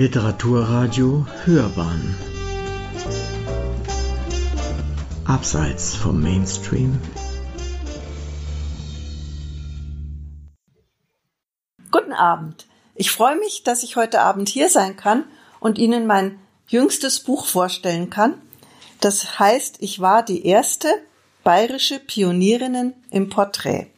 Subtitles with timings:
[0.00, 2.16] Literaturradio Hörbahn
[5.26, 6.98] Abseits vom Mainstream
[11.90, 12.66] Guten Abend.
[12.94, 15.24] Ich freue mich, dass ich heute Abend hier sein kann
[15.60, 18.40] und Ihnen mein jüngstes Buch vorstellen kann.
[19.02, 20.88] Das heißt, ich war die erste
[21.44, 23.88] bayerische Pionierinnen im Porträt.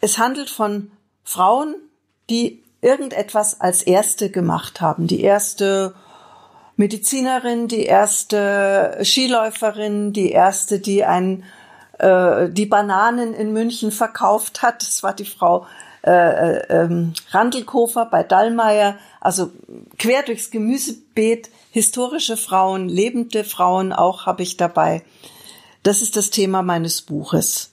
[0.00, 0.90] Es handelt von
[1.22, 1.74] Frauen,
[2.30, 5.06] die irgendetwas als erste gemacht haben.
[5.06, 5.94] Die erste
[6.76, 11.44] Medizinerin, die erste Skiläuferin, die erste, die ein,
[11.98, 14.82] äh, die Bananen in München verkauft hat.
[14.82, 15.66] Das war die Frau
[16.04, 18.98] äh, äh, ähm, Randelkofer bei Dallmayr.
[19.20, 19.52] Also
[19.98, 25.04] quer durchs Gemüsebeet, historische Frauen, lebende Frauen auch habe ich dabei.
[25.84, 27.70] Das ist das Thema meines Buches.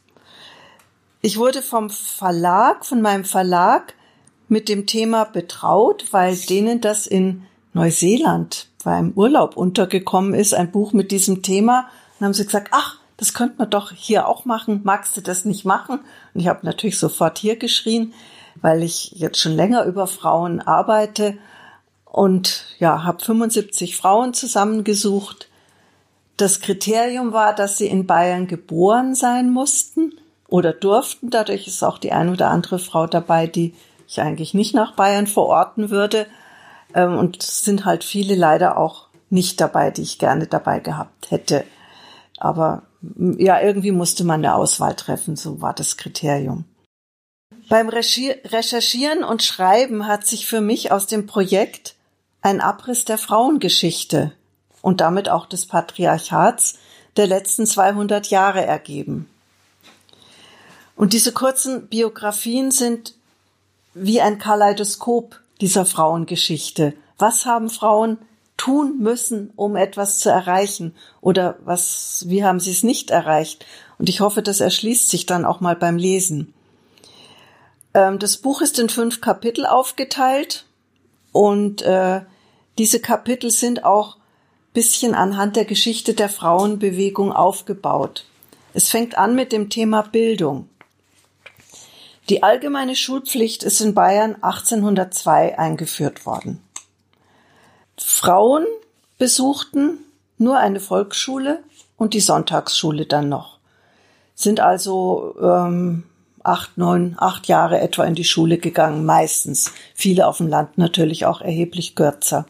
[1.22, 3.94] Ich wurde vom Verlag, von meinem Verlag
[4.50, 10.94] mit dem Thema betraut, weil denen das in Neuseeland beim Urlaub untergekommen ist, ein Buch
[10.94, 11.88] mit diesem Thema.
[12.18, 14.82] Dann haben sie gesagt, ach, das könnte man doch hier auch machen.
[14.84, 16.00] Magst du das nicht machen?
[16.34, 18.14] Und ich habe natürlich sofort hier geschrien,
[18.62, 21.38] weil ich jetzt schon länger über Frauen arbeite
[22.06, 25.50] und ja, habe 75 Frauen zusammengesucht.
[26.38, 30.14] Das Kriterium war, dass sie in Bayern geboren sein mussten
[30.48, 31.30] oder durften.
[31.30, 33.76] Dadurch ist auch die eine oder andere Frau dabei, die
[34.10, 36.26] ich eigentlich nicht nach Bayern verorten würde.
[36.96, 41.30] Ähm, und es sind halt viele leider auch nicht dabei, die ich gerne dabei gehabt
[41.30, 41.64] hätte.
[42.40, 42.84] Aber
[43.38, 46.66] ja, irgendwie musste man eine Auswahl treffen, so war das Kriterium.
[47.70, 51.96] Beim Recherchieren und Schreiben hat sich für mich aus dem Projekt
[52.42, 54.32] ein Abriss der Frauengeschichte
[54.82, 56.80] und damit auch des Patriarchats
[57.16, 59.30] der letzten 200 Jahre ergeben.
[60.96, 63.14] Und diese kurzen Biografien sind
[64.00, 66.94] wie ein Kaleidoskop dieser Frauengeschichte.
[67.18, 68.18] Was haben Frauen
[68.58, 70.96] tun müssen, um etwas zu erreichen?
[71.22, 73.66] Oder was, wie haben sie es nicht erreicht?
[73.98, 76.54] Und ich hoffe, das erschließt sich dann auch mal beim Lesen.
[77.94, 80.66] Ähm, das Buch ist in fünf Kapitel aufgeteilt
[81.32, 82.22] und äh,
[82.78, 84.18] diese Kapitel sind auch
[84.74, 88.26] bisschen anhand der Geschichte der Frauenbewegung aufgebaut.
[88.74, 90.70] Es fängt an mit dem Thema Bildung.
[92.30, 96.62] Die allgemeine Schulpflicht ist in Bayern 1802 eingeführt worden.
[97.98, 98.66] Frauen
[99.18, 99.98] besuchten
[100.38, 101.64] nur eine Volksschule
[101.98, 103.58] und die Sonntagsschule dann noch,
[104.36, 106.04] sind also ähm,
[106.44, 109.74] acht, neun, acht Jahre etwa in die Schule gegangen, meistens.
[109.96, 112.46] Viele auf dem Land natürlich auch erheblich kürzer.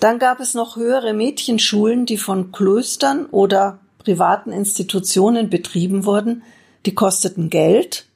[0.00, 6.42] Dann gab es noch höhere Mädchenschulen, die von Klöstern oder privaten Institutionen betrieben wurden.
[6.86, 8.06] Die kosteten Geld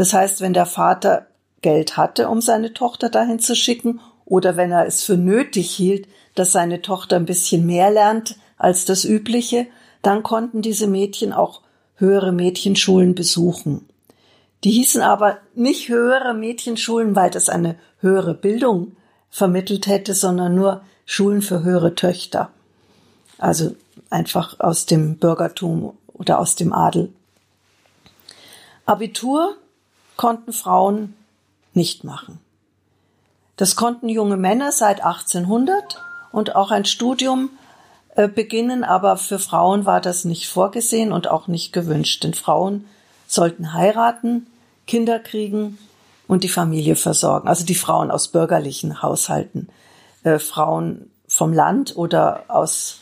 [0.00, 1.26] das heißt, wenn der Vater
[1.60, 6.08] Geld hatte, um seine Tochter dahin zu schicken, oder wenn er es für nötig hielt,
[6.34, 9.66] dass seine Tochter ein bisschen mehr lernt als das übliche,
[10.00, 11.60] dann konnten diese Mädchen auch
[11.96, 13.86] höhere Mädchenschulen besuchen.
[14.64, 18.96] Die hießen aber nicht höhere Mädchenschulen, weil das eine höhere Bildung
[19.28, 22.48] vermittelt hätte, sondern nur Schulen für höhere Töchter.
[23.36, 23.76] Also
[24.08, 27.12] einfach aus dem Bürgertum oder aus dem Adel.
[28.86, 29.58] Abitur
[30.20, 31.14] konnten Frauen
[31.72, 32.40] nicht machen.
[33.56, 35.96] Das konnten junge Männer seit 1800
[36.30, 37.48] und auch ein Studium
[38.16, 42.84] äh, beginnen, aber für Frauen war das nicht vorgesehen und auch nicht gewünscht, denn Frauen
[43.28, 44.46] sollten heiraten,
[44.86, 45.78] Kinder kriegen
[46.28, 49.70] und die Familie versorgen, also die Frauen aus bürgerlichen Haushalten,
[50.22, 52.99] äh, Frauen vom Land oder aus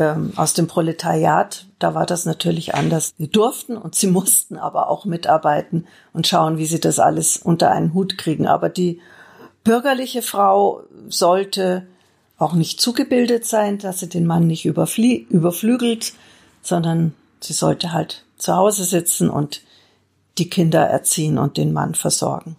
[0.00, 3.14] ähm, aus dem Proletariat, da war das natürlich anders.
[3.18, 7.70] Sie durften und sie mussten aber auch mitarbeiten und schauen, wie sie das alles unter
[7.70, 8.46] einen Hut kriegen.
[8.46, 9.00] Aber die
[9.62, 11.86] bürgerliche Frau sollte
[12.38, 16.14] auch nicht zugebildet sein, dass sie den Mann nicht überflügelt,
[16.62, 19.62] sondern sie sollte halt zu Hause sitzen und
[20.38, 22.56] die Kinder erziehen und den Mann versorgen.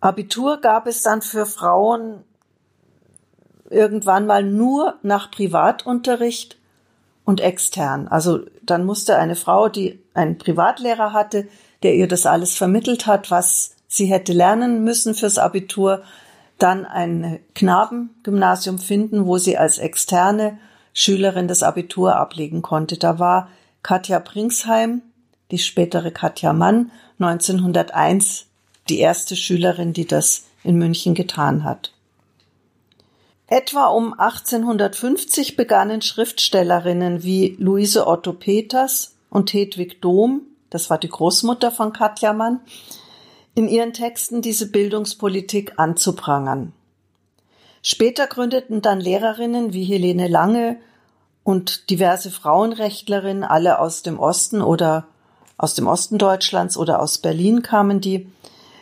[0.00, 2.22] Abitur gab es dann für Frauen
[3.70, 6.56] irgendwann mal nur nach Privatunterricht
[7.24, 8.08] und extern.
[8.08, 11.48] Also dann musste eine Frau, die einen Privatlehrer hatte,
[11.82, 16.02] der ihr das alles vermittelt hat, was sie hätte lernen müssen fürs Abitur,
[16.58, 20.58] dann ein Knabengymnasium finden, wo sie als externe
[20.94, 22.96] Schülerin das Abitur ablegen konnte.
[22.96, 23.50] Da war
[23.82, 25.02] Katja Pringsheim,
[25.50, 28.46] die spätere Katja Mann, 1901
[28.88, 31.92] die erste Schülerin, die das in München getan hat.
[33.48, 41.08] Etwa um 1850 begannen Schriftstellerinnen wie Luise Otto Peters und Hedwig Dohm, das war die
[41.08, 42.60] Großmutter von Katja Mann,
[43.54, 46.72] in ihren Texten diese Bildungspolitik anzuprangern.
[47.82, 50.78] Später gründeten dann Lehrerinnen wie Helene Lange
[51.44, 55.06] und diverse Frauenrechtlerinnen, alle aus dem Osten oder
[55.56, 58.28] aus dem Osten Deutschlands oder aus Berlin kamen die,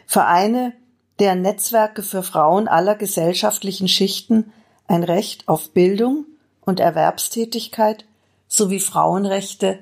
[0.06, 0.72] Vereine,
[1.19, 4.52] deren Netzwerke für Frauen aller gesellschaftlichen Schichten
[4.87, 6.26] ein Recht auf Bildung
[6.62, 8.05] und Erwerbstätigkeit
[8.49, 9.78] sowie Frauenrechte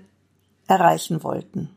[0.66, 1.70] erreichen wollten.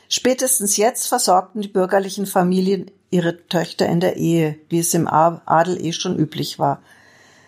[0.09, 5.85] Spätestens jetzt versorgten die bürgerlichen Familien ihre Töchter in der Ehe, wie es im Adel
[5.85, 6.83] eh schon üblich war.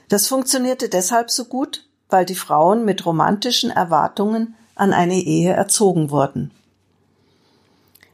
[0.09, 6.11] Das funktionierte deshalb so gut, weil die Frauen mit romantischen Erwartungen an eine Ehe erzogen
[6.11, 6.51] wurden.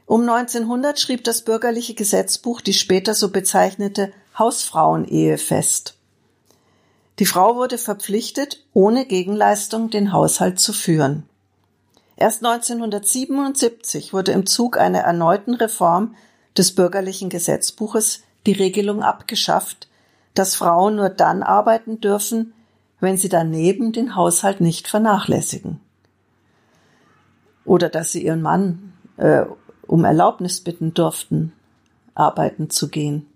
[0.05, 5.95] Um 1900 schrieb das bürgerliche Gesetzbuch die später so bezeichnete Hausfrauenehe fest.
[7.19, 11.27] Die Frau wurde verpflichtet, ohne Gegenleistung den Haushalt zu führen.
[12.15, 16.15] Erst 1977 wurde im Zug einer erneuten Reform
[16.57, 19.87] des bürgerlichen Gesetzbuches die Regelung abgeschafft,
[20.33, 22.53] dass Frauen nur dann arbeiten dürfen,
[22.99, 25.79] wenn sie daneben den Haushalt nicht vernachlässigen.
[27.65, 29.45] Oder dass sie ihren Mann äh,
[29.85, 31.53] um Erlaubnis bitten durften,
[32.15, 33.27] arbeiten zu gehen.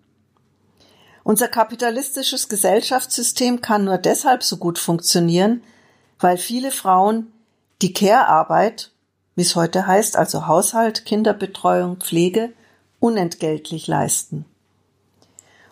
[1.23, 5.63] Unser kapitalistisches Gesellschaftssystem kann nur deshalb so gut funktionieren,
[6.19, 7.31] weil viele Frauen
[7.81, 8.91] die Care-Arbeit,
[9.35, 12.53] wie es heute heißt, also Haushalt, Kinderbetreuung, Pflege,
[12.99, 14.45] unentgeltlich leisten.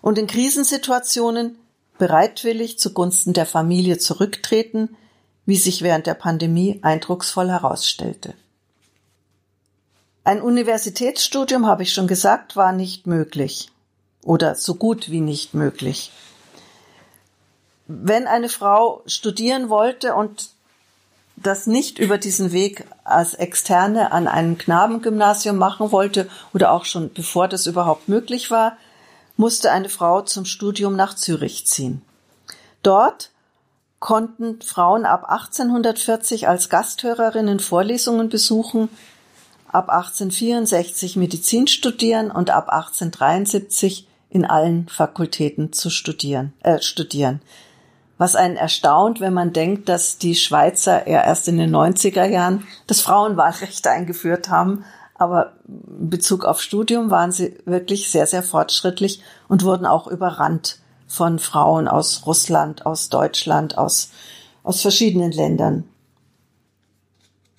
[0.02, 1.58] Und in Krisensituationen
[1.98, 4.96] bereitwillig zugunsten der Familie zurücktreten,
[5.46, 8.34] wie sich während der Pandemie eindrucksvoll herausstellte.
[10.24, 13.72] Ein Universitätsstudium, habe ich schon gesagt, war nicht möglich
[14.24, 16.12] oder so gut wie nicht möglich.
[17.88, 20.50] Wenn eine Frau studieren wollte und
[21.36, 27.14] das nicht über diesen Weg als Externe an einem Knabengymnasium machen wollte oder auch schon
[27.14, 28.78] bevor das überhaupt möglich war,
[29.38, 32.02] musste eine Frau zum Studium nach Zürich ziehen.
[32.84, 33.32] Dort
[34.00, 38.90] konnten Frauen ab 1840 als Gasthörerinnen Vorlesungen besuchen,
[39.72, 47.42] ab 1864 Medizin studieren und ab 1873 in allen Fakultäten zu studieren, äh, studieren.
[48.18, 52.68] Was einen erstaunt, wenn man denkt, dass die Schweizer eher erst in den 90er Jahren
[52.86, 54.84] das Frauenwahlrecht eingeführt haben.
[55.16, 60.80] Aber in Bezug auf Studium waren sie wirklich sehr, sehr fortschrittlich und wurden auch überrannt
[61.08, 64.12] von Frauen aus Russland, aus Deutschland, aus,
[64.64, 65.86] aus verschiedenen Ländern.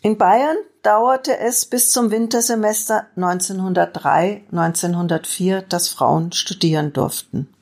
[0.02, 7.52] In Bayern dauerte es bis zum Wintersemester 1903, 1904, dass Frauen studieren durften.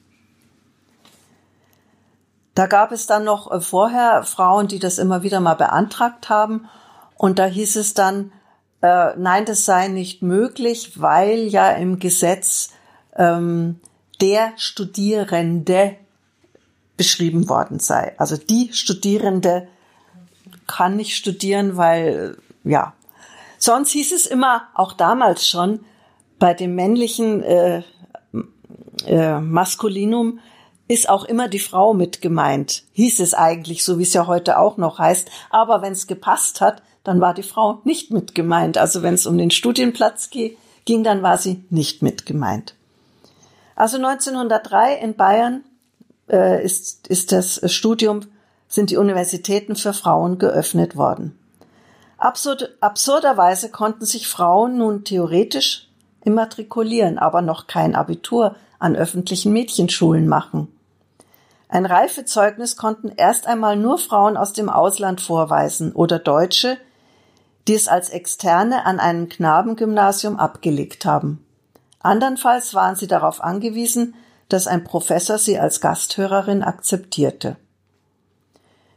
[2.55, 6.69] Da gab es dann noch äh, vorher Frauen, die das immer wieder mal beantragt haben.
[7.17, 8.33] Und da hieß es dann,
[8.83, 12.71] äh, nein, das sei nicht möglich, weil ja im Gesetz
[13.17, 13.81] ähm,
[14.21, 15.97] der Studierende
[16.97, 18.15] beschrieben worden sei.
[18.19, 19.69] Also die Studierende
[20.69, 22.95] kann nicht studieren, weil ja,
[23.59, 25.81] Sonst hieß es immer, auch damals schon,
[26.39, 27.83] bei dem männlichen äh,
[29.05, 30.39] äh, Maskulinum
[30.87, 32.85] ist auch immer die Frau mit gemeint.
[32.93, 35.29] Hieß es eigentlich, so wie es ja heute auch noch heißt.
[35.51, 38.79] Aber wenn es gepasst hat, dann war die Frau nicht mit gemeint.
[38.79, 42.75] Also wenn es um den Studienplatz ging, dann war sie nicht mit gemeint.
[43.75, 45.65] Also 1903 in Bayern
[46.31, 48.21] äh, ist, ist das Studium,
[48.69, 51.39] sind die Universitäten für Frauen geöffnet worden.
[52.19, 55.89] Absurd, absurderweise konnten sich Frauen nun theoretisch
[56.25, 60.69] immatrikulieren, aber noch kein Abitur an öffentlichen Mädchenschulen machen.
[61.69, 66.79] Ein Reifezeugnis konnten erst einmal nur Frauen aus dem Ausland vorweisen oder Deutsche,
[67.67, 71.45] die es als Externe an einem Knabengymnasium abgelegt haben.
[72.01, 74.15] Andernfalls waren sie darauf angewiesen,
[74.49, 77.57] dass ein Professor sie als Gasthörerin akzeptierte.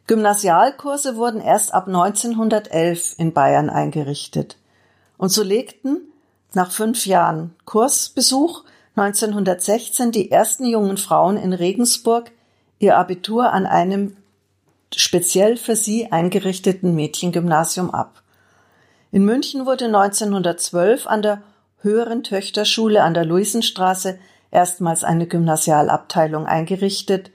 [0.07, 4.57] Gymnasialkurse wurden erst ab 1911 in Bayern eingerichtet.
[5.17, 6.01] Und so legten
[6.53, 8.63] nach fünf Jahren Kursbesuch
[8.95, 12.31] 1916 die ersten jungen Frauen in Regensburg
[12.79, 14.17] ihr Abitur an einem
[14.93, 18.21] speziell für sie eingerichteten Mädchengymnasium ab.
[19.11, 21.41] In München wurde 1912 an der
[21.81, 24.19] höheren Töchterschule an der Luisenstraße
[24.51, 27.31] erstmals eine Gymnasialabteilung eingerichtet,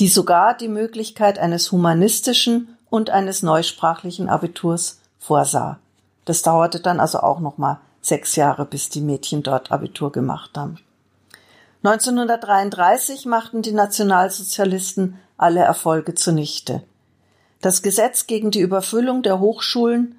[0.00, 5.78] die sogar die Möglichkeit eines humanistischen und eines neusprachlichen Abiturs vorsah.
[6.24, 10.56] Das dauerte dann also auch noch mal sechs Jahre, bis die Mädchen dort Abitur gemacht
[10.56, 10.78] haben.
[11.82, 16.82] 1933 machten die Nationalsozialisten alle Erfolge zunichte.
[17.60, 20.16] Das Gesetz gegen die Überfüllung der Hochschulen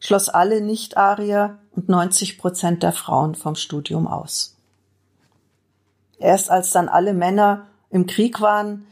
[0.00, 4.56] schloss alle Nicht-Arier und 90 Prozent der Frauen vom Studium aus.
[6.18, 8.86] Erst als dann alle Männer im Krieg waren,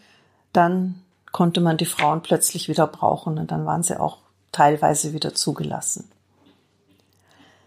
[0.52, 4.18] dann konnte man die Frauen plötzlich wieder brauchen und dann waren sie auch
[4.52, 6.10] teilweise wieder zugelassen.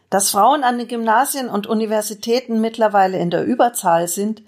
[0.09, 4.43] Dass Frauen an den Gymnasien und Universitäten mittlerweile in der Überzahl sind,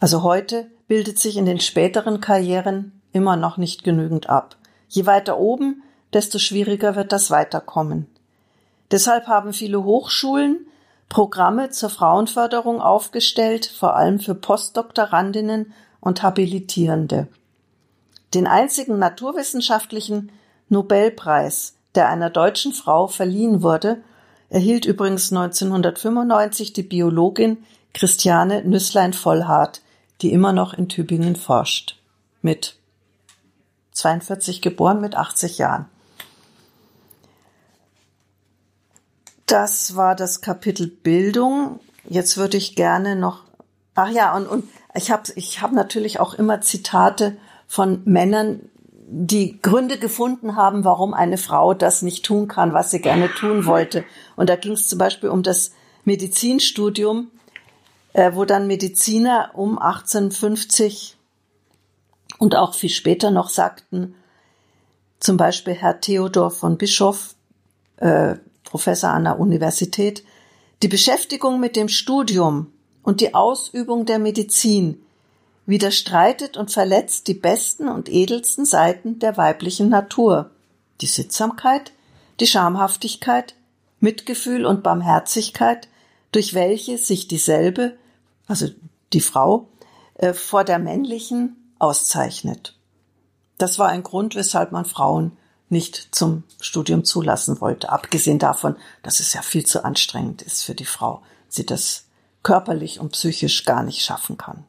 [0.00, 4.56] also heute, bildet sich in den späteren Karrieren immer noch nicht genügend ab.
[4.88, 5.82] Je weiter oben,
[6.12, 8.06] desto schwieriger wird das Weiterkommen.
[8.90, 10.66] Deshalb haben viele Hochschulen
[11.08, 17.28] Programme zur Frauenförderung aufgestellt, vor allem für Postdoktorandinnen und Habilitierende.
[18.34, 20.30] Den einzigen naturwissenschaftlichen
[20.68, 24.02] Nobelpreis, der einer deutschen Frau verliehen wurde,
[24.48, 27.58] erhielt übrigens 1995 die Biologin
[27.92, 29.82] Christiane Nüsslein-Vollhardt,
[30.22, 31.98] die immer noch in Tübingen forscht.
[32.42, 32.76] Mit
[33.92, 35.86] 42 geboren, mit 80 Jahren.
[39.46, 41.80] Das war das Kapitel Bildung.
[42.08, 43.42] Jetzt würde ich gerne noch,
[43.96, 48.68] ach ja, und, und ich habe ich hab natürlich auch immer Zitate von Männern,
[49.12, 53.66] die Gründe gefunden haben, warum eine Frau das nicht tun kann, was sie gerne tun
[53.66, 54.04] wollte.
[54.36, 55.72] Und da ging es zum Beispiel um das
[56.04, 57.30] Medizinstudium,
[58.12, 61.16] äh, wo dann Mediziner um 1850
[62.38, 64.14] und auch viel später noch sagten,
[65.18, 67.34] zum Beispiel Herr Theodor von Bischof,
[67.96, 70.24] äh, Professor an der Universität,
[70.82, 75.02] die Beschäftigung mit dem Studium und die Ausübung der Medizin
[75.66, 80.50] widerstreitet und verletzt die besten und edelsten Seiten der weiblichen Natur,
[81.00, 81.92] die Sittsamkeit,
[82.40, 83.54] die Schamhaftigkeit,
[84.00, 85.88] Mitgefühl und Barmherzigkeit,
[86.32, 87.96] durch welche sich dieselbe,
[88.46, 88.68] also
[89.12, 89.68] die Frau,
[90.14, 92.76] äh, vor der männlichen auszeichnet.
[93.58, 95.36] Das war ein Grund, weshalb man Frauen
[95.68, 97.90] nicht zum Studium zulassen wollte.
[97.90, 102.06] Abgesehen davon, dass es ja viel zu anstrengend ist für die Frau, sie das
[102.42, 104.64] körperlich und psychisch gar nicht schaffen kann.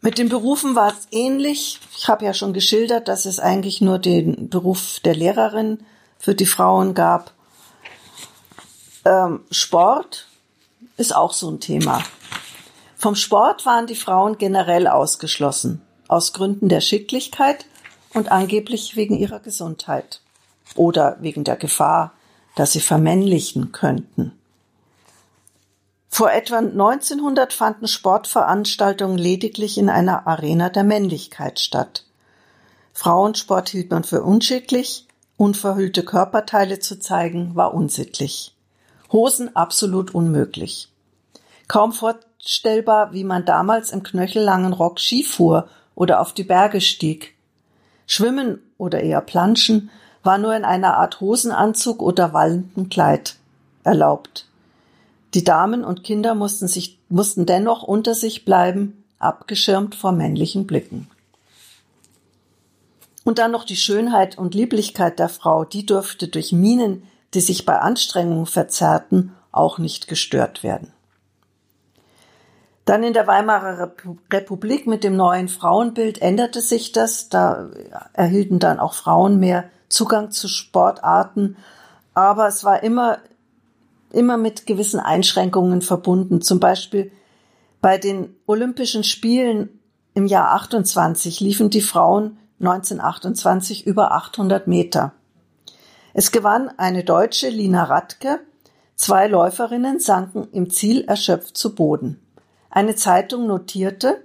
[0.00, 1.80] Mit den Berufen war es ähnlich.
[1.96, 5.80] Ich habe ja schon geschildert, dass es eigentlich nur den Beruf der Lehrerin
[6.18, 7.32] für die Frauen gab.
[9.04, 10.28] Ähm, Sport
[10.96, 12.02] ist auch so ein Thema.
[12.96, 17.66] Vom Sport waren die Frauen generell ausgeschlossen, aus Gründen der Schicklichkeit
[18.14, 20.20] und angeblich wegen ihrer Gesundheit
[20.74, 22.12] oder wegen der Gefahr,
[22.56, 24.37] dass sie vermännlichen könnten.
[26.08, 32.04] Vor etwa 1900 fanden Sportveranstaltungen lediglich in einer Arena der Männlichkeit statt.
[32.92, 38.54] Frauensport hielt man für unschicklich, unverhüllte Körperteile zu zeigen war unsittlich.
[39.12, 40.92] Hosen absolut unmöglich.
[41.68, 47.34] Kaum vorstellbar, wie man damals im knöchellangen Rock Ski fuhr oder auf die Berge stieg.
[48.06, 49.90] Schwimmen oder eher Planschen
[50.22, 53.36] war nur in einer Art Hosenanzug oder wallendem Kleid
[53.84, 54.46] erlaubt.
[55.34, 61.10] Die Damen und Kinder mussten sich, mussten dennoch unter sich bleiben, abgeschirmt vor männlichen Blicken.
[63.24, 67.02] Und dann noch die Schönheit und Lieblichkeit der Frau, die durfte durch Minen
[67.34, 70.92] die sich bei Anstrengung verzerrten, auch nicht gestört werden.
[72.84, 73.92] Dann in der Weimarer
[74.32, 77.28] Republik mit dem neuen Frauenbild änderte sich das.
[77.28, 77.68] Da
[78.14, 81.56] erhielten dann auch Frauen mehr Zugang zu Sportarten.
[82.14, 83.18] Aber es war immer,
[84.12, 86.40] immer mit gewissen Einschränkungen verbunden.
[86.40, 87.10] Zum Beispiel
[87.80, 89.80] bei den Olympischen Spielen
[90.14, 95.12] im Jahr 28 liefen die Frauen 1928 über 800 Meter.
[96.12, 98.40] Es gewann eine Deutsche, Lina Radke.
[98.96, 102.20] Zwei Läuferinnen sanken im Ziel erschöpft zu Boden.
[102.70, 104.22] Eine Zeitung notierte,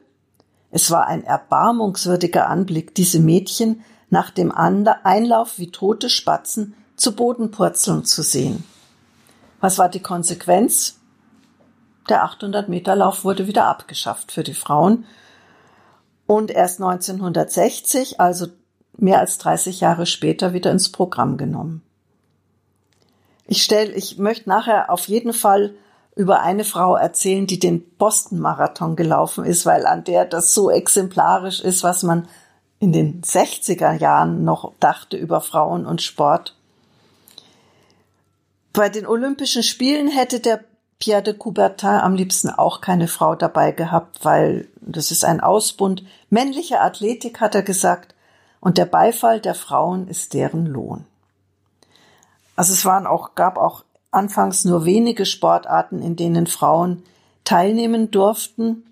[0.72, 7.52] es war ein erbarmungswürdiger Anblick, diese Mädchen nach dem Einlauf wie tote Spatzen zu Boden
[7.52, 8.64] purzeln zu sehen.
[9.64, 11.00] Was war die Konsequenz?
[12.10, 15.06] Der 800 Meter Lauf wurde wieder abgeschafft für die Frauen
[16.28, 18.48] und erst 1960, also
[18.98, 21.82] mehr als 30 Jahre später, wieder ins Programm genommen.
[23.48, 25.74] Ich stelle, ich möchte nachher auf jeden Fall
[26.14, 31.62] über eine Frau erzählen, die den Boston-Marathon gelaufen ist, weil an der das so exemplarisch
[31.62, 32.28] ist, was man
[32.80, 36.54] in den 60er Jahren noch dachte über Frauen und Sport.
[38.74, 40.64] Bei den Olympischen Spielen hätte der
[40.98, 46.04] Pierre de Coubertin am liebsten auch keine Frau dabei gehabt, weil das ist ein Ausbund
[46.32, 48.16] männlicher Athletik, hat er gesagt,
[48.60, 51.06] und der Beifall der Frauen ist deren Lohn.
[52.56, 57.04] Also es waren auch, gab auch anfangs nur wenige Sportarten, in denen Frauen
[57.44, 58.84] teilnehmen durften.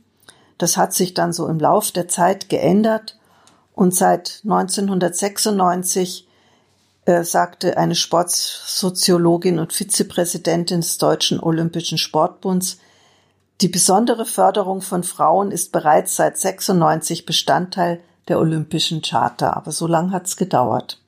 [0.57, 3.17] Das hat sich dann so im Lauf der Zeit geändert
[3.73, 6.30] und seit 1996 äh,
[7.05, 12.77] sagte eine Sportsoziologin und Vizepräsidentin des Deutschen Olympischen Sportbunds,
[13.61, 19.87] die besondere Förderung von Frauen ist bereits seit 96 Bestandteil der Olympischen Charta, aber so
[19.87, 20.99] lange hat's gedauert.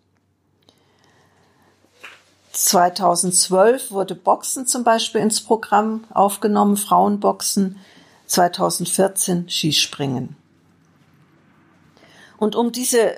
[2.51, 7.79] 2012 wurde Boxen zum Beispiel ins Programm aufgenommen, Frauenboxen,
[8.27, 10.35] 2014 Skispringen.
[12.37, 13.15] Und um diese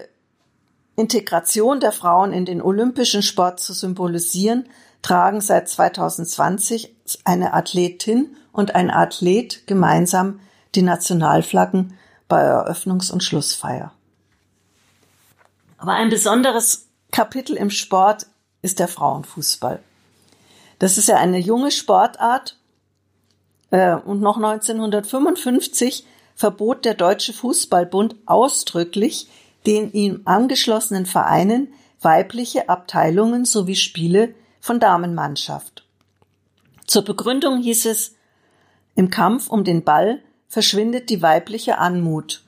[0.96, 4.68] Integration der Frauen in den olympischen Sport zu symbolisieren,
[5.02, 10.40] tragen seit 2020 eine Athletin und ein Athlet gemeinsam
[10.74, 13.94] die Nationalflaggen bei Eröffnungs- und Schlussfeier.
[15.78, 18.28] Aber ein besonderes Kapitel im Sport
[18.62, 19.80] ist der Frauenfußball.
[20.80, 22.58] Das ist ja eine junge Sportart
[23.70, 26.06] äh, und noch 1955
[26.36, 29.30] verbot der Deutsche Fußballbund ausdrücklich
[29.66, 35.86] den ihm angeschlossenen Vereinen weibliche Abteilungen sowie Spiele von Damenmannschaft.
[36.86, 38.16] Zur Begründung hieß es,
[38.96, 42.44] im Kampf um den Ball verschwindet die weibliche Anmut.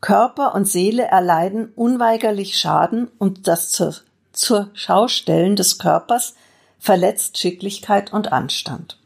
[0.00, 3.94] Körper und Seele erleiden unweigerlich Schaden und das zur
[4.38, 6.34] zur Schaustellen des Körpers
[6.78, 8.98] verletzt Schicklichkeit und Anstand.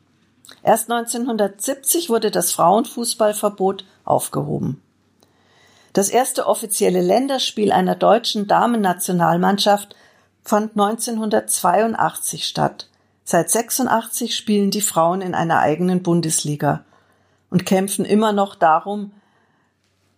[0.62, 4.81] Erst 1970 wurde das Frauenfußballverbot aufgehoben.
[5.92, 9.94] Das erste offizielle Länderspiel einer deutschen Damennationalmannschaft
[10.42, 12.88] fand 1982 statt.
[13.24, 16.84] Seit 86 spielen die Frauen in einer eigenen Bundesliga
[17.50, 19.12] und kämpfen immer noch darum,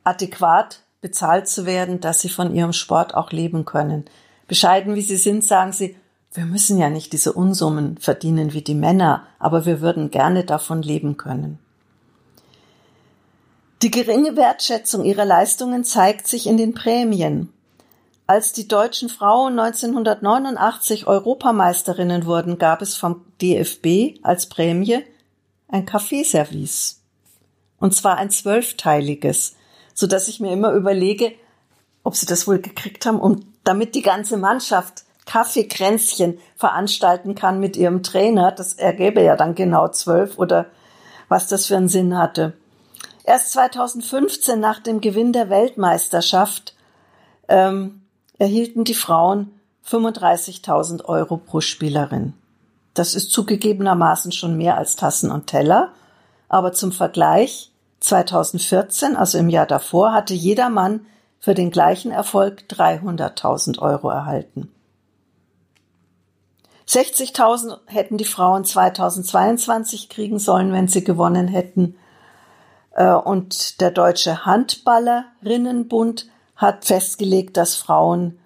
[0.04, 4.04] adäquat bezahlt zu werden, dass sie von ihrem Sport auch leben können.
[4.46, 5.96] Bescheiden wie sie sind, sagen sie,
[6.32, 10.82] wir müssen ja nicht diese Unsummen verdienen wie die Männer, aber wir würden gerne davon
[10.82, 11.58] leben können.
[13.84, 17.52] Die geringe Wertschätzung ihrer Leistungen zeigt sich in den Prämien.
[18.26, 25.04] Als die deutschen Frauen 1989 Europameisterinnen wurden, gab es vom DFB als Prämie
[25.68, 27.02] ein Kaffeeservice.
[27.78, 29.54] Und zwar ein zwölfteiliges,
[29.92, 31.32] so dass ich mir immer überlege,
[32.04, 37.76] ob sie das wohl gekriegt haben, um damit die ganze Mannschaft Kaffeekränzchen veranstalten kann mit
[37.76, 38.50] ihrem Trainer.
[38.50, 40.64] Das ergäbe ja dann genau zwölf oder
[41.28, 42.54] was das für einen Sinn hatte.
[43.24, 46.74] Erst 2015 nach dem Gewinn der Weltmeisterschaft
[47.48, 48.02] ähm,
[48.38, 49.50] erhielten die Frauen
[49.88, 52.34] 35.000 Euro pro Spielerin.
[52.92, 55.92] Das ist zugegebenermaßen schon mehr als Tassen und Teller,
[56.48, 61.06] aber zum Vergleich 2014, also im Jahr davor, hatte jeder Mann
[61.40, 64.70] für den gleichen Erfolg 300.000 Euro erhalten.
[66.86, 71.96] 60.000 hätten die Frauen 2022 kriegen sollen, wenn sie gewonnen hätten.
[72.94, 78.38] Äh, und der Deutsche Handballerinnenbund hat festgelegt, dass Frauen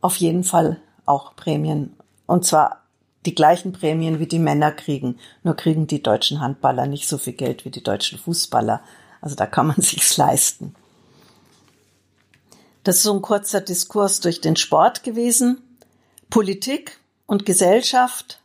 [0.00, 1.94] auf jeden Fall auch Prämien,
[2.26, 2.80] und zwar
[3.26, 5.18] die gleichen Prämien wie die Männer kriegen.
[5.42, 8.80] Nur kriegen die deutschen Handballer nicht so viel Geld wie die deutschen Fußballer.
[9.20, 10.74] Also da kann man sich's leisten.
[12.82, 15.60] Das ist so ein kurzer Diskurs durch den Sport gewesen.
[16.30, 18.40] Politik und Gesellschaft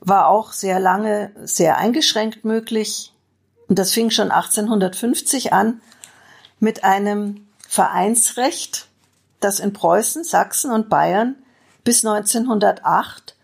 [0.00, 3.12] war auch sehr lange sehr eingeschränkt möglich.
[3.72, 5.80] Und das fing schon 1850 an
[6.60, 8.86] mit einem Vereinsrecht,
[9.40, 11.36] das in Preußen, Sachsen und Bayern
[11.82, 13.34] bis 1908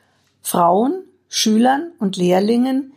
[0.43, 2.93] Frauen, Schülern und Lehrlingen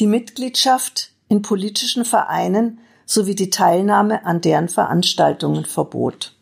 [0.00, 6.34] die Mitgliedschaft in politischen Vereinen sowie die Teilnahme an deren Veranstaltungen verbot.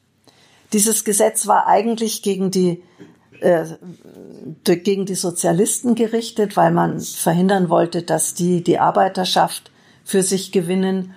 [0.72, 2.82] Dieses Gesetz war eigentlich gegen die
[3.40, 3.66] äh,
[4.64, 9.70] gegen die Sozialisten gerichtet, weil man verhindern wollte, dass die die Arbeiterschaft
[10.10, 11.14] für sich gewinnen.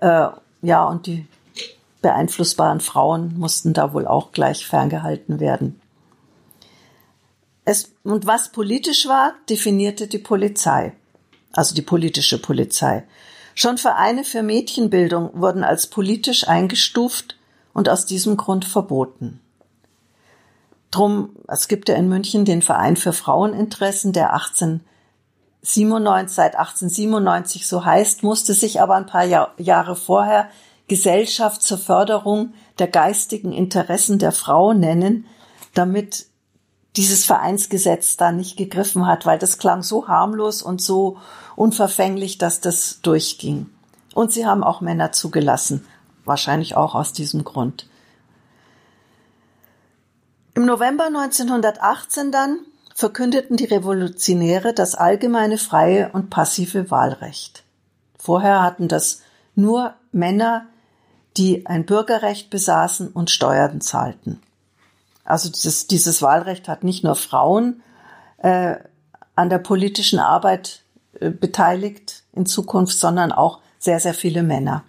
[0.00, 0.28] Äh,
[0.62, 1.26] ja, und die
[2.00, 5.78] beeinflussbaren Frauen mussten da wohl auch gleich ferngehalten werden.
[7.66, 10.94] Es, und was politisch war, definierte die Polizei,
[11.52, 13.04] also die politische Polizei.
[13.54, 17.36] Schon Vereine für Mädchenbildung wurden als politisch eingestuft
[17.74, 19.38] und aus diesem Grund verboten.
[20.90, 24.32] Drum, es gibt ja in München den Verein für Fraueninteressen, der
[25.62, 30.48] 1897, seit 1897 so heißt, musste sich aber ein paar Jahr, Jahre vorher
[30.88, 35.26] Gesellschaft zur Förderung der geistigen Interessen der Frau nennen,
[35.74, 36.26] damit
[36.96, 41.18] dieses Vereinsgesetz da nicht gegriffen hat, weil das klang so harmlos und so
[41.56, 43.66] unverfänglich, dass das durchging.
[44.14, 45.86] Und sie haben auch Männer zugelassen,
[46.24, 47.86] wahrscheinlich auch aus diesem Grund.
[50.54, 52.58] Im November 1918 dann
[53.00, 57.64] verkündeten die Revolutionäre das allgemeine freie und passive Wahlrecht.
[58.18, 59.22] Vorher hatten das
[59.54, 60.66] nur Männer,
[61.38, 64.42] die ein Bürgerrecht besaßen und Steuern zahlten.
[65.24, 67.82] Also dieses, dieses Wahlrecht hat nicht nur Frauen
[68.36, 68.76] äh,
[69.34, 70.82] an der politischen Arbeit
[71.20, 74.84] äh, beteiligt in Zukunft, sondern auch sehr, sehr viele Männer.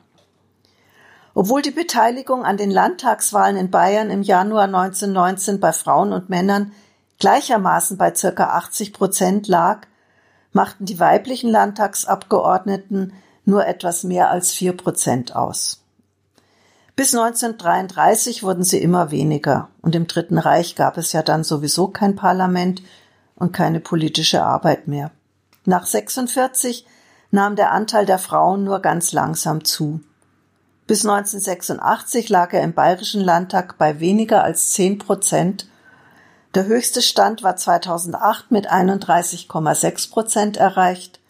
[1.34, 6.74] Obwohl die Beteiligung an den Landtagswahlen in Bayern im Januar 1919 bei Frauen und Männern
[7.22, 9.88] gleichermaßen bei circa 80 Prozent lag,
[10.54, 13.14] machten die weiblichen Landtagsabgeordneten
[13.46, 15.84] nur etwas mehr als vier Prozent aus.
[16.96, 21.88] Bis 1933 wurden sie immer weniger und im Dritten Reich gab es ja dann sowieso
[21.88, 22.82] kein Parlament
[23.36, 25.12] und keine politische Arbeit mehr.
[25.66, 26.86] Nach 46
[27.30, 30.02] nahm der Anteil der Frauen nur ganz langsam zu.
[30.88, 35.68] Bis 1986 lag er im Bayerischen Landtag bei weniger als 10 Prozent.
[36.54, 41.22] Der höchste Stand war 2008 mit 31,6 Prozent erreicht.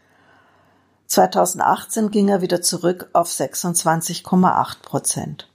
[1.05, 5.47] 2018 ging er wieder zurück auf 26,8 Prozent.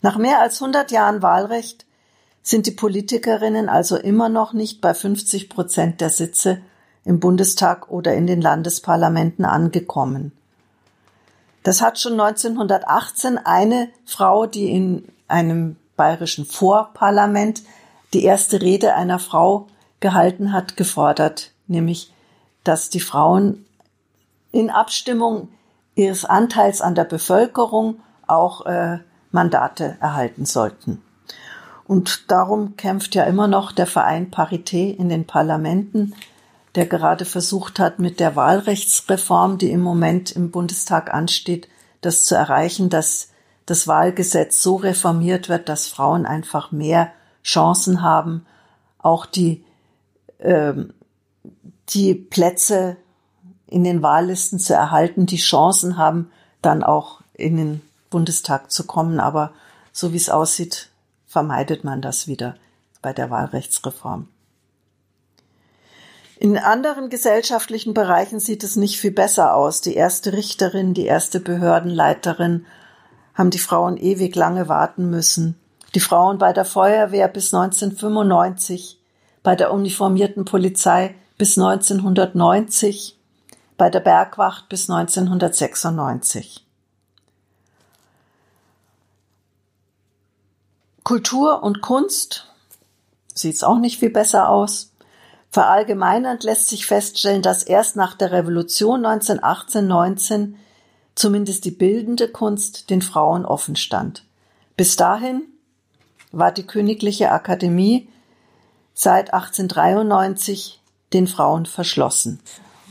[0.00, 1.84] Nach mehr als 100 Jahren Wahlrecht
[2.42, 6.62] sind die Politikerinnen also immer noch nicht bei 50 Prozent der Sitze
[7.04, 10.32] im Bundestag oder in den Landesparlamenten angekommen.
[11.64, 17.62] Das hat schon 1918 eine Frau, die in einem bayerischen Vorparlament
[18.14, 19.66] die erste Rede einer Frau
[20.00, 22.12] gehalten hat, gefordert, nämlich,
[22.64, 23.64] dass die Frauen
[24.50, 25.48] in Abstimmung
[25.94, 28.98] ihres Anteils an der Bevölkerung auch äh,
[29.30, 31.02] Mandate erhalten sollten.
[31.86, 36.14] Und darum kämpft ja immer noch der Verein Parité in den Parlamenten,
[36.74, 41.68] der gerade versucht hat, mit der Wahlrechtsreform, die im Moment im Bundestag ansteht,
[42.00, 43.28] das zu erreichen, dass
[43.66, 48.46] das Wahlgesetz so reformiert wird, dass Frauen einfach mehr Chancen haben,
[48.98, 49.64] auch die,
[50.38, 50.74] äh,
[51.90, 52.96] die Plätze
[53.66, 59.18] in den Wahllisten zu erhalten, die Chancen haben, dann auch in den Bundestag zu kommen.
[59.18, 59.52] Aber
[59.92, 60.90] so wie es aussieht,
[61.26, 62.56] vermeidet man das wieder
[63.00, 64.28] bei der Wahlrechtsreform.
[66.38, 69.80] In anderen gesellschaftlichen Bereichen sieht es nicht viel besser aus.
[69.80, 72.66] Die erste Richterin, die erste Behördenleiterin
[73.34, 75.56] haben die Frauen ewig lange warten müssen.
[75.94, 78.98] Die Frauen bei der Feuerwehr bis 1995,
[79.42, 83.18] bei der uniformierten Polizei bis 1990,
[83.76, 86.64] bei der Bergwacht bis 1996.
[91.04, 92.46] Kultur und Kunst
[93.34, 94.92] sieht's auch nicht viel besser aus.
[95.50, 100.54] Verallgemeinernd lässt sich feststellen, dass erst nach der Revolution 1918-19
[101.14, 104.24] zumindest die bildende Kunst den Frauen offen stand.
[104.76, 105.42] Bis dahin
[106.32, 108.08] war die Königliche Akademie
[108.94, 110.80] seit 1893
[111.12, 112.40] den Frauen verschlossen.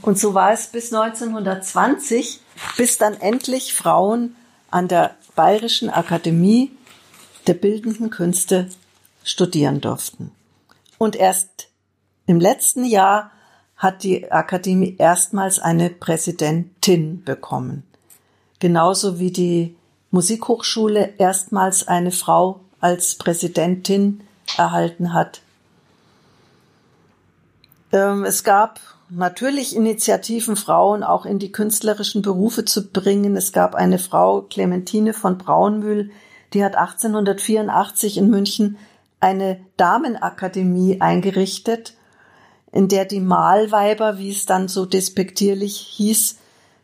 [0.02, 2.40] Und so war es bis 1920,
[2.78, 4.36] bis dann endlich Frauen
[4.70, 6.72] an der Bayerischen Akademie
[7.48, 8.70] der Bildenden Künste
[9.24, 10.32] studieren durften.
[10.98, 11.70] Und erst
[12.26, 13.32] im letzten Jahr
[13.76, 17.84] hat die Akademie erstmals eine Präsidentin bekommen.
[18.60, 19.76] Genauso wie die
[20.12, 24.22] Musikhochschule erstmals eine Frau als Präsidentin
[24.58, 25.42] erhalten hat.
[27.94, 33.36] Ähm, es gab natürlich Initiativen, Frauen auch in die künstlerischen Berufe zu bringen.
[33.36, 36.12] Es gab eine Frau, Clementine von Braunmühl,
[36.54, 38.78] die hat 1884 in München
[39.20, 41.94] eine Damenakademie eingerichtet,
[42.72, 46.38] in der die Malweiber, wie es dann so despektierlich hieß,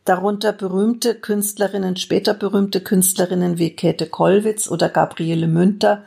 [0.08, 6.02] darunter berühmte Künstlerinnen, später berühmte Künstlerinnen wie Käthe Kollwitz oder Gabriele Münter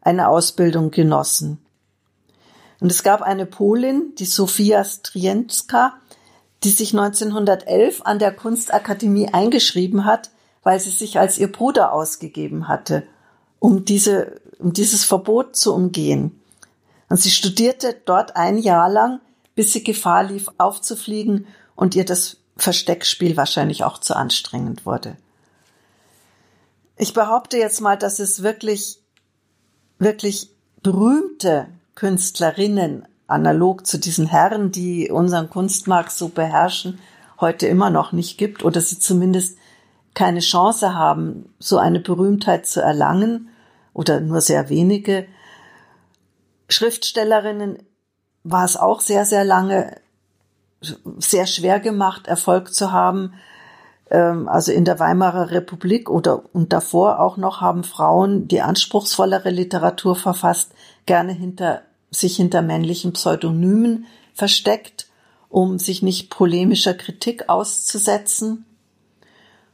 [0.00, 1.58] eine Ausbildung genossen.
[2.80, 5.94] Und es gab eine Polin, die Sofia Strienska,
[6.64, 10.30] die sich 1911 an der Kunstakademie eingeschrieben hat,
[10.62, 13.04] weil sie sich als ihr Bruder ausgegeben hatte,
[13.58, 16.40] um diese, um dieses Verbot zu umgehen.
[17.08, 19.20] Und sie studierte dort ein Jahr lang,
[19.54, 25.16] bis sie Gefahr lief, aufzufliegen und ihr das Versteckspiel wahrscheinlich auch zu anstrengend wurde.
[26.96, 29.00] Ich behaupte jetzt mal, dass es wirklich,
[29.98, 30.50] wirklich
[30.82, 36.98] berühmte Künstlerinnen, analog zu diesen Herren, die unseren Kunstmarkt so beherrschen,
[37.40, 39.58] heute immer noch nicht gibt oder sie zumindest
[40.14, 43.50] keine Chance haben, so eine Berühmtheit zu erlangen
[43.92, 45.26] oder nur sehr wenige.
[46.68, 47.82] Schriftstellerinnen
[48.44, 50.00] war es auch sehr, sehr lange
[51.18, 53.34] sehr schwer gemacht, Erfolg zu haben.
[54.10, 59.50] Ähm, also in der Weimarer Republik oder und davor auch noch haben Frauen, die anspruchsvollere
[59.50, 60.72] Literatur verfasst,
[61.06, 65.08] gerne hinter sich hinter männlichen Pseudonymen versteckt,
[65.48, 68.64] um sich nicht polemischer Kritik auszusetzen.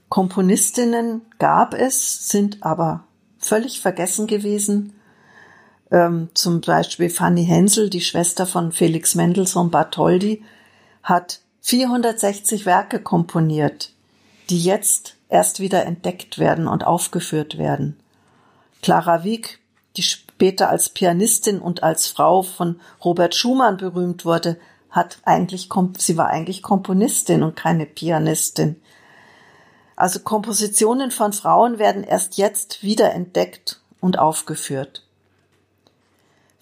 [0.09, 3.05] Komponistinnen gab es, sind aber
[3.39, 4.93] völlig vergessen gewesen.
[5.91, 10.43] Ähm, zum Beispiel Fanny Hensel, die Schwester von Felix Mendelssohn Bartholdy,
[11.03, 13.93] hat 460 Werke komponiert,
[14.51, 17.99] die jetzt erst wieder entdeckt werden und aufgeführt werden.
[18.83, 19.61] Clara Wieck,
[19.97, 24.59] die später als Pianistin und als Frau von Robert Schumann berühmt wurde,
[24.91, 28.81] hat eigentlich, sie war eigentlich Komponistin und keine Pianistin.
[29.97, 35.05] Also Kompositionen von Frauen werden erst jetzt wiederentdeckt und aufgeführt.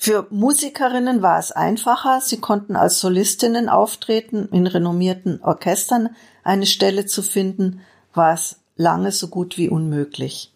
[0.02, 7.04] Für Musikerinnen war es einfacher, sie konnten als Solistinnen auftreten, in renommierten Orchestern eine Stelle
[7.04, 7.82] zu finden,
[8.14, 10.54] war es lange so gut wie unmöglich.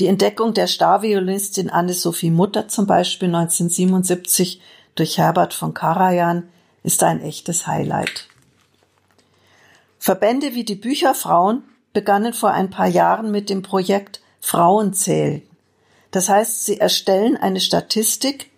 [0.00, 4.60] Die Entdeckung der Starviolinistin Anne-Sophie Mutter zum Beispiel 1977
[4.96, 6.48] durch Herbert von Karajan
[6.82, 8.26] ist ein echtes Highlight.
[10.00, 15.47] Verbände wie die Bücherfrauen begannen vor ein paar Jahren mit dem Projekt Frauenzählen.
[16.10, 18.50] Das heißt, sie erstellen eine Statistik,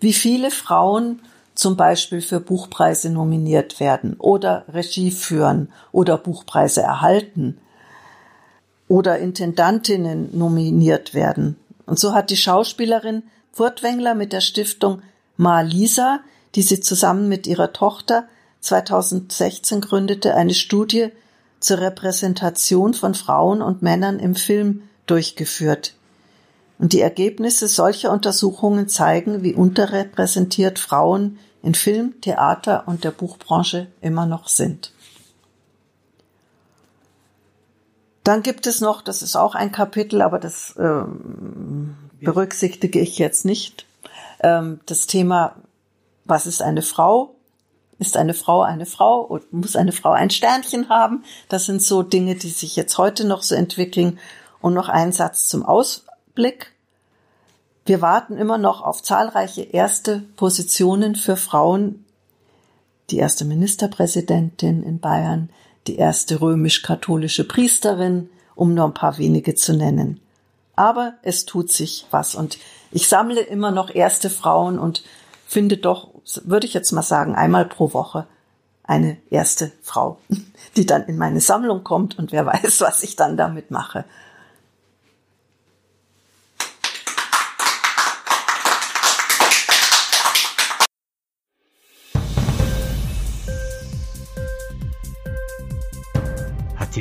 [0.00, 1.20] wie viele Frauen
[1.54, 7.58] zum Beispiel für Buchpreise nominiert werden oder Regie führen oder Buchpreise erhalten
[8.88, 11.56] oder Intendantinnen nominiert werden.
[11.86, 15.02] Und so hat die Schauspielerin Furtwängler mit der Stiftung
[15.36, 16.20] Malisa,
[16.54, 18.26] die sie zusammen mit ihrer Tochter
[18.60, 21.08] 2016 gründete, eine Studie
[21.60, 25.94] zur Repräsentation von Frauen und Männern im Film durchgeführt.
[26.78, 33.86] Und die Ergebnisse solcher Untersuchungen zeigen, wie unterrepräsentiert Frauen in Film, Theater und der Buchbranche
[34.00, 34.92] immer noch sind.
[38.24, 43.44] Dann gibt es noch, das ist auch ein Kapitel, aber das ähm, berücksichtige ich jetzt
[43.44, 43.86] nicht,
[44.40, 45.56] ähm, das Thema,
[46.24, 47.34] was ist eine Frau?
[47.98, 51.22] Ist eine Frau eine Frau und muss eine Frau ein Sternchen haben?
[51.48, 54.18] Das sind so Dinge, die sich jetzt heute noch so entwickeln.
[54.60, 55.62] Und noch ein Satz zum
[56.34, 56.72] Ausblick.
[57.86, 62.04] Wir warten immer noch auf zahlreiche erste Positionen für Frauen.
[63.10, 65.48] Die erste Ministerpräsidentin in Bayern,
[65.86, 70.20] die erste römisch-katholische Priesterin, um nur ein paar wenige zu nennen.
[70.74, 72.58] Aber es tut sich was und
[72.90, 75.04] ich sammle immer noch erste Frauen und
[75.46, 76.08] finde doch,
[76.42, 78.26] würde ich jetzt mal sagen, einmal pro Woche
[78.82, 80.18] eine erste Frau,
[80.76, 84.04] die dann in meine Sammlung kommt und wer weiß, was ich dann damit mache.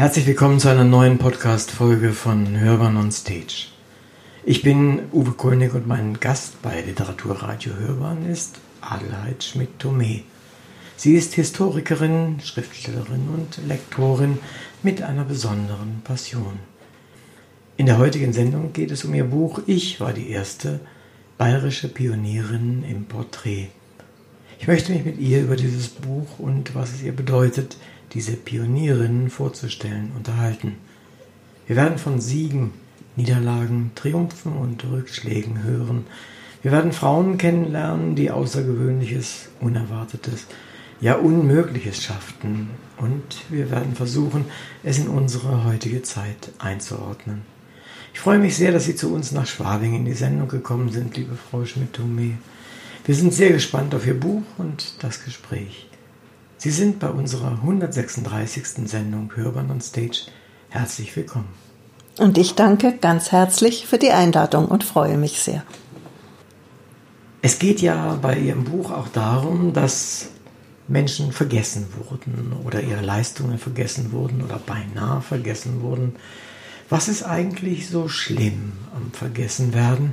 [0.00, 3.66] Herzlich willkommen zu einer neuen Podcast-Folge von Hörern on Stage.
[4.46, 10.22] Ich bin Uwe König und mein Gast bei Literaturradio Hörbahn ist Adelheid Schmidt-Thome.
[10.96, 14.38] Sie ist Historikerin, Schriftstellerin und Lektorin
[14.82, 16.60] mit einer besonderen Passion.
[17.76, 20.80] In der heutigen Sendung geht es um ihr Buch Ich war die erste
[21.36, 23.68] bayerische Pionierin im Porträt.
[24.58, 27.76] Ich möchte mich mit ihr über dieses Buch und was es ihr bedeutet,
[28.12, 30.76] diese Pionierinnen vorzustellen, unterhalten.
[31.66, 32.72] Wir werden von Siegen,
[33.16, 36.06] Niederlagen, Triumphen und Rückschlägen hören.
[36.62, 40.46] Wir werden Frauen kennenlernen, die Außergewöhnliches, Unerwartetes,
[41.00, 42.70] ja Unmögliches schafften.
[42.96, 44.46] Und wir werden versuchen,
[44.82, 47.42] es in unsere heutige Zeit einzuordnen.
[48.12, 51.16] Ich freue mich sehr, dass Sie zu uns nach Schwabing in die Sendung gekommen sind,
[51.16, 52.38] liebe Frau Schmidt-Thome.
[53.06, 55.89] Wir sind sehr gespannt auf Ihr Buch und das Gespräch.
[56.62, 58.86] Sie sind bei unserer 136.
[58.86, 60.26] Sendung Hörbern on Stage.
[60.68, 61.48] Herzlich willkommen.
[62.18, 65.64] Und ich danke ganz herzlich für die Einladung und freue mich sehr.
[67.40, 70.28] Es geht ja bei Ihrem Buch auch darum, dass
[70.86, 76.16] Menschen vergessen wurden oder ihre Leistungen vergessen wurden oder beinahe vergessen wurden.
[76.90, 80.12] Was ist eigentlich so schlimm am Vergessenwerden?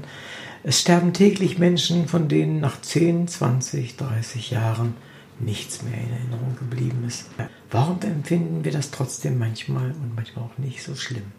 [0.63, 4.95] Es sterben täglich Menschen, von denen nach 10, 20, 30 Jahren
[5.39, 7.26] nichts mehr in Erinnerung geblieben ist.
[7.71, 11.32] Warum empfinden wir das trotzdem manchmal und manchmal auch nicht so schlimm?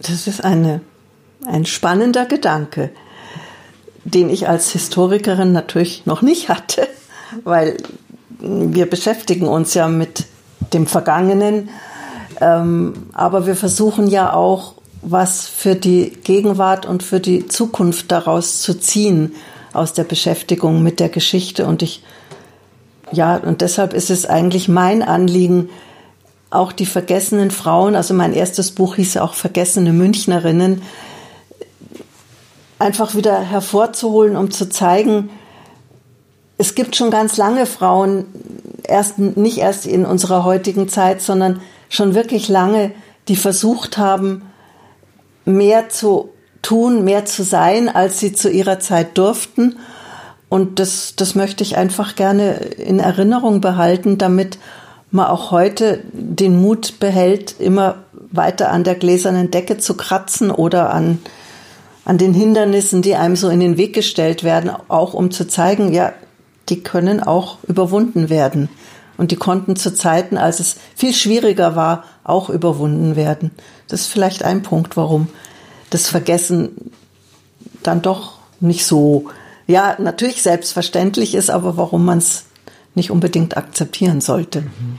[0.00, 0.80] Das ist eine,
[1.46, 2.90] ein spannender Gedanke,
[4.04, 6.88] den ich als Historikerin natürlich noch nicht hatte,
[7.44, 7.76] weil
[8.40, 10.26] wir beschäftigen uns ja mit
[10.72, 11.70] dem Vergangenen,
[12.40, 18.62] ähm, aber wir versuchen ja auch, was für die Gegenwart und für die Zukunft daraus
[18.62, 19.34] zu ziehen
[19.72, 21.66] aus der Beschäftigung mit der Geschichte.
[21.66, 22.02] Und ich,
[23.12, 25.70] ja, und deshalb ist es eigentlich mein Anliegen,
[26.50, 30.82] auch die vergessenen Frauen, also mein erstes Buch hieß auch Vergessene Münchnerinnen,
[32.78, 35.30] einfach wieder hervorzuholen, um zu zeigen,
[36.58, 38.26] es gibt schon ganz lange Frauen,
[38.82, 42.90] erst, nicht erst in unserer heutigen Zeit, sondern schon wirklich lange,
[43.28, 44.42] die versucht haben,
[45.44, 46.30] mehr zu
[46.62, 49.76] tun, mehr zu sein, als sie zu ihrer Zeit durften.
[50.48, 54.58] Und das, das möchte ich einfach gerne in Erinnerung behalten, damit
[55.10, 57.96] man auch heute den Mut behält, immer
[58.30, 61.18] weiter an der gläsernen Decke zu kratzen oder an,
[62.04, 65.92] an den Hindernissen, die einem so in den Weg gestellt werden, auch um zu zeigen,
[65.92, 66.12] ja,
[66.68, 68.68] die können auch überwunden werden.
[69.16, 73.50] Und die konnten zu Zeiten, als es viel schwieriger war, auch überwunden werden.
[73.88, 75.28] Das ist vielleicht ein Punkt, warum
[75.90, 76.92] das Vergessen
[77.82, 79.28] dann doch nicht so,
[79.68, 82.46] ja, natürlich selbstverständlich ist, aber warum man es
[82.94, 84.62] nicht unbedingt akzeptieren sollte.
[84.62, 84.98] Mhm.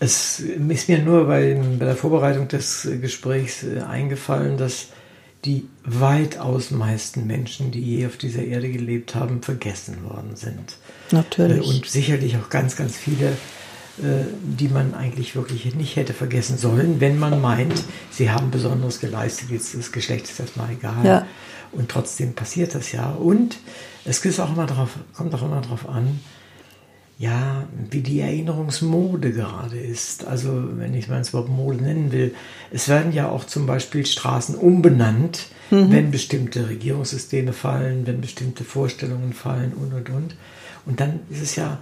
[0.00, 4.88] Es ist mir nur bei, bei der Vorbereitung des Gesprächs äh, eingefallen, dass
[5.44, 10.76] die weitaus meisten Menschen, die je auf dieser Erde gelebt haben, vergessen worden sind.
[11.10, 11.66] Natürlich.
[11.66, 13.28] Äh, und sicherlich auch ganz, ganz viele,
[13.98, 19.00] äh, die man eigentlich wirklich nicht hätte vergessen sollen, wenn man meint, sie haben Besonderes
[19.00, 21.04] geleistet, jetzt ist das Geschlecht ist erstmal egal.
[21.04, 21.26] Ja.
[21.72, 23.10] Und trotzdem passiert das ja.
[23.10, 23.58] Und
[24.04, 26.20] es ist auch immer drauf, kommt auch immer darauf an,
[27.18, 30.24] ja, wie die Erinnerungsmode gerade ist.
[30.24, 32.34] Also, wenn ich mal das Wort Mode nennen will,
[32.70, 35.90] es werden ja auch zum Beispiel Straßen umbenannt, mhm.
[35.90, 40.36] wenn bestimmte Regierungssysteme fallen, wenn bestimmte Vorstellungen fallen und und und.
[40.86, 41.78] Und dann ist es ja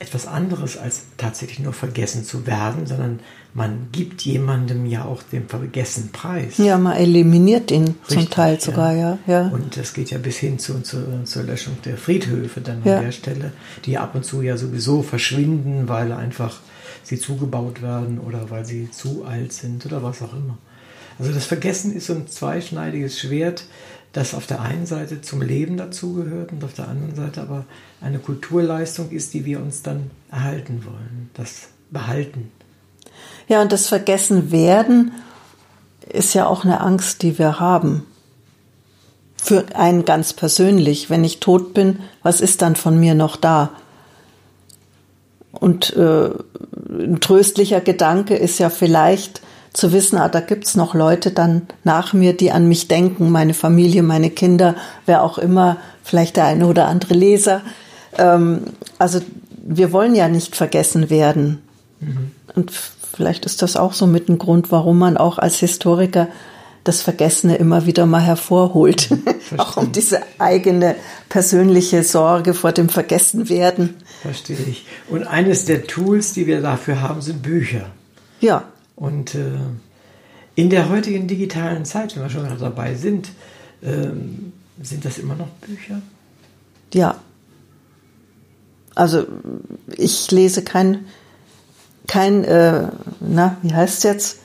[0.00, 3.20] etwas anderes, als tatsächlich nur vergessen zu werden, sondern
[3.52, 6.56] man gibt jemandem ja auch den Vergessen preis.
[6.56, 9.18] Ja, man eliminiert ihn Richtig, zum Teil sogar, ja.
[9.26, 9.48] ja.
[9.48, 12.96] Und das geht ja bis hin zu, zu, zur Löschung der Friedhöfe dann ja.
[12.96, 13.52] an der Stelle,
[13.84, 16.60] die ab und zu ja sowieso verschwinden, weil einfach
[17.02, 20.56] sie zugebaut werden oder weil sie zu alt sind oder was auch immer.
[21.18, 23.64] Also das Vergessen ist so ein zweischneidiges Schwert,
[24.12, 27.64] das auf der einen Seite zum Leben dazugehört und auf der anderen Seite aber
[28.00, 32.50] eine Kulturleistung ist, die wir uns dann erhalten wollen, das Behalten.
[33.48, 35.12] Ja, und das Vergessen werden
[36.08, 38.06] ist ja auch eine Angst, die wir haben.
[39.36, 41.08] Für einen ganz persönlich.
[41.08, 43.70] Wenn ich tot bin, was ist dann von mir noch da?
[45.52, 46.30] Und äh,
[46.88, 49.40] ein tröstlicher Gedanke ist ja vielleicht,
[49.72, 53.54] zu wissen, ah, da gibt's noch Leute dann nach mir, die an mich denken, meine
[53.54, 54.74] Familie, meine Kinder,
[55.06, 57.62] wer auch immer, vielleicht der eine oder andere Leser.
[58.18, 58.62] Ähm,
[58.98, 59.20] also
[59.62, 61.62] wir wollen ja nicht vergessen werden.
[62.00, 62.32] Mhm.
[62.54, 66.28] Und vielleicht ist das auch so mit ein Grund, warum man auch als Historiker
[66.82, 69.10] das Vergessene immer wieder mal hervorholt.
[69.58, 70.96] auch um diese eigene
[71.28, 73.96] persönliche Sorge vor dem Vergessenwerden.
[74.22, 74.86] Verstehe ich.
[75.08, 77.86] Und eines der Tools, die wir dafür haben, sind Bücher.
[78.40, 78.64] Ja.
[79.00, 79.58] Und äh,
[80.60, 83.30] In der heutigen digitalen Zeit, wenn wir schon dabei sind,
[83.82, 86.02] ähm, sind das immer noch Bücher?
[86.92, 87.16] Ja.
[88.94, 89.24] Also
[89.96, 91.06] ich lese kein,
[92.08, 92.88] kein äh,
[93.20, 94.38] na, wie heißt es jetzt?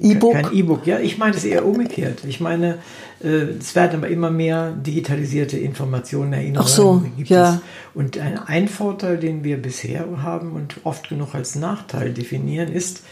[0.00, 0.34] E-Book?
[0.34, 2.20] Kein E-Book, ja, ich meine es eher umgekehrt.
[2.24, 2.78] Ich meine,
[3.22, 7.54] äh, es werden aber immer mehr digitalisierte Informationen, Erinnerungen Ach so, gibt ja.
[7.54, 7.60] es.
[7.94, 13.02] Und ein, ein Vorteil, den wir bisher haben und oft genug als Nachteil definieren, ist,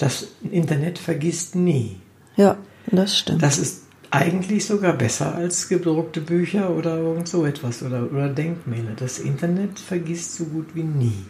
[0.00, 1.96] das Internet vergisst nie.
[2.36, 2.56] Ja,
[2.90, 3.42] das stimmt.
[3.42, 8.92] Das ist eigentlich sogar besser als gedruckte Bücher oder irgend so etwas oder, oder Denkmäler.
[8.96, 11.24] Das Internet vergisst so gut wie nie.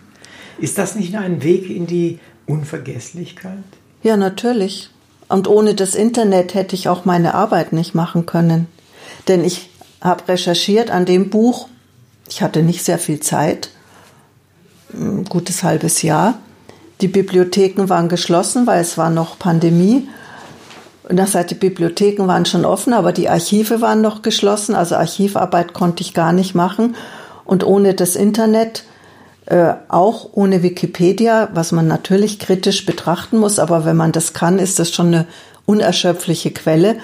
[0.58, 3.64] Ist das nicht ein Weg in die Unvergesslichkeit?
[4.02, 4.90] Ja, natürlich.
[5.28, 8.66] Und ohne das Internet hätte ich auch meine Arbeit nicht machen können.
[9.28, 11.68] Denn ich habe recherchiert an dem Buch.
[12.28, 13.70] Ich hatte nicht sehr viel Zeit,
[14.94, 16.38] ein gutes halbes Jahr.
[17.00, 20.08] Die Bibliotheken waren geschlossen, weil es war noch Pandemie.
[21.08, 24.74] Und das heißt, die Bibliotheken waren schon offen, aber die Archive waren noch geschlossen.
[24.74, 26.94] Also Archivarbeit konnte ich gar nicht machen.
[27.44, 28.84] Und ohne das Internet
[29.46, 34.60] äh, auch ohne Wikipedia, was man natürlich kritisch betrachten muss, aber wenn man das kann,
[34.60, 35.26] ist das schon eine
[35.66, 36.96] unerschöpfliche Quelle.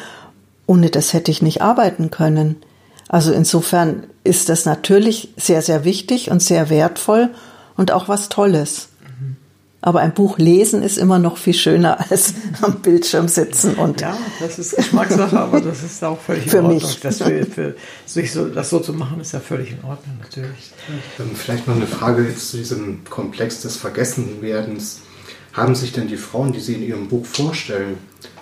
[0.66, 2.56] Ohne das hätte ich nicht arbeiten können.
[3.08, 7.30] Also insofern ist das natürlich sehr, sehr wichtig und sehr wertvoll
[7.76, 8.88] und auch was Tolles.
[9.82, 14.00] Aber ein Buch lesen ist immer noch viel schöner als am Bildschirm sitzen und.
[14.00, 16.82] Ja, das ist Geschmackssache, aber das ist auch völlig für in Ordnung.
[16.82, 17.00] Mich.
[17.00, 17.74] Das, für, für,
[18.04, 20.72] sich so, das so zu machen, ist ja völlig in Ordnung, natürlich.
[21.18, 25.02] Ähm, vielleicht noch eine Frage jetzt zu diesem Komplex des Vergessenwerdens.
[25.52, 27.96] Haben sich denn die Frauen, die Sie in Ihrem Buch vorstellen,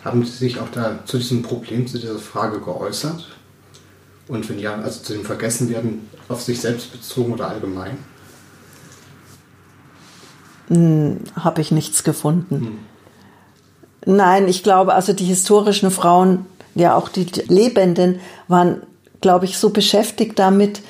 [0.05, 3.29] haben sie sich auch da zu diesem Problem, zu dieser Frage geäußert?
[4.29, 7.99] Und wenn ja, also zu dem Vergessenwerden auf sich selbst bezogen oder allgemein?
[10.69, 12.79] Hm, habe ich nichts gefunden.
[14.07, 14.15] Hm.
[14.17, 18.83] Nein, ich glaube, also die historischen Frauen, ja auch die Lebenden, waren,
[19.21, 20.83] glaube ich, so beschäftigt damit,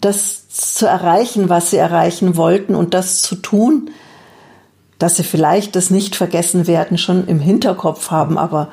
[0.00, 3.90] das zu erreichen, was sie erreichen wollten und das zu tun,
[4.98, 8.70] dass sie vielleicht das nicht vergessen werden schon im Hinterkopf haben, aber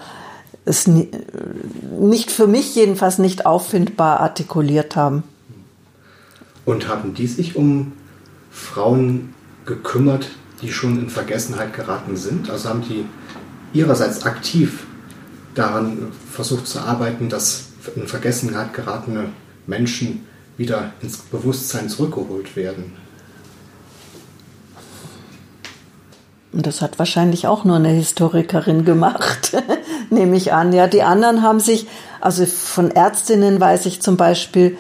[0.66, 5.24] es nicht für mich jedenfalls nicht auffindbar artikuliert haben.
[6.66, 7.94] Und haben die sich um
[8.52, 9.34] Frauen
[9.66, 10.30] gekümmert,
[10.62, 12.50] die schon in Vergessenheit geraten sind?
[12.50, 13.06] Also haben die
[13.74, 14.86] ihrerseits aktiv
[15.56, 19.30] daran versucht zu arbeiten, dass in Vergessenheit geratene
[19.68, 20.26] Menschen
[20.58, 22.94] wieder ins Bewusstsein zurückgeholt werden?
[26.52, 29.56] Und das hat wahrscheinlich auch nur eine Historikerin gemacht,
[30.10, 30.74] nehme ich an.
[30.74, 31.88] Ja, die anderen haben sich,
[32.22, 34.78] also von Ärztinnen weiß ich zum Beispiel,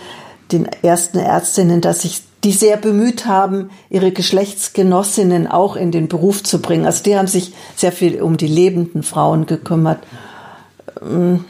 [0.51, 6.43] den ersten Ärztinnen, dass sich die sehr bemüht haben, ihre Geschlechtsgenossinnen auch in den Beruf
[6.43, 6.85] zu bringen.
[6.85, 9.99] Also die haben sich sehr viel um die lebenden Frauen gekümmert.
[11.01, 11.45] Ähm,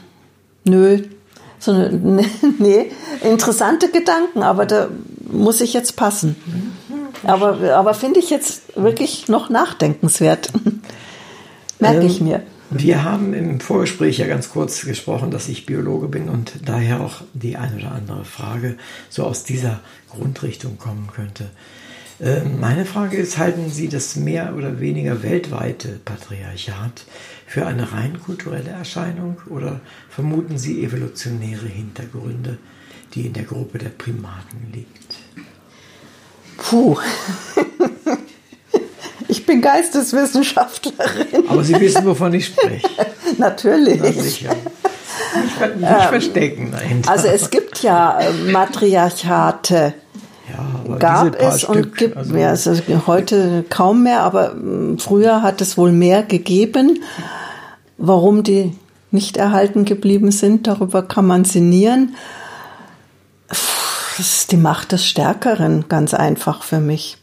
[0.64, 1.02] nö,
[1.58, 2.24] so eine,
[2.58, 2.90] nee,
[3.22, 4.88] interessante Gedanken, aber da
[5.30, 6.36] muss ich jetzt passen.
[7.22, 10.50] Aber, aber finde ich jetzt wirklich noch nachdenkenswert.
[11.78, 12.42] Merke ich ähm, mir.
[12.72, 17.22] Wir haben im Vorgespräch ja ganz kurz gesprochen, dass ich Biologe bin und daher auch
[17.34, 18.76] die eine oder andere Frage
[19.08, 21.50] so aus dieser Grundrichtung kommen könnte.
[22.20, 27.06] Ähm, meine Frage ist, halten Sie das mehr oder weniger weltweite Patriarchat
[27.44, 32.58] für eine rein kulturelle Erscheinung oder vermuten Sie evolutionäre Hintergründe,
[33.14, 35.16] die in der Gruppe der Primaten liegt?
[36.56, 36.96] Puh.
[39.30, 41.48] Ich bin Geisteswissenschaftlerin.
[41.48, 42.88] Aber Sie wissen, wovon ich spreche.
[43.38, 44.00] Natürlich.
[44.02, 44.50] Na sicher.
[44.50, 47.10] Nicht, nicht ähm, verstecken dahinter.
[47.10, 49.94] Also es gibt ja äh, Matriarchate.
[50.50, 52.48] Ja, gab es Stück, und gibt also mehr.
[52.48, 52.74] Also
[53.06, 57.04] heute kaum mehr, aber mm, früher hat es wohl mehr gegeben.
[57.98, 58.72] Warum die
[59.12, 62.16] nicht erhalten geblieben sind, darüber kann man sinnieren.
[63.48, 63.60] Das
[64.18, 67.19] ist die Macht des Stärkeren, ganz einfach für mich.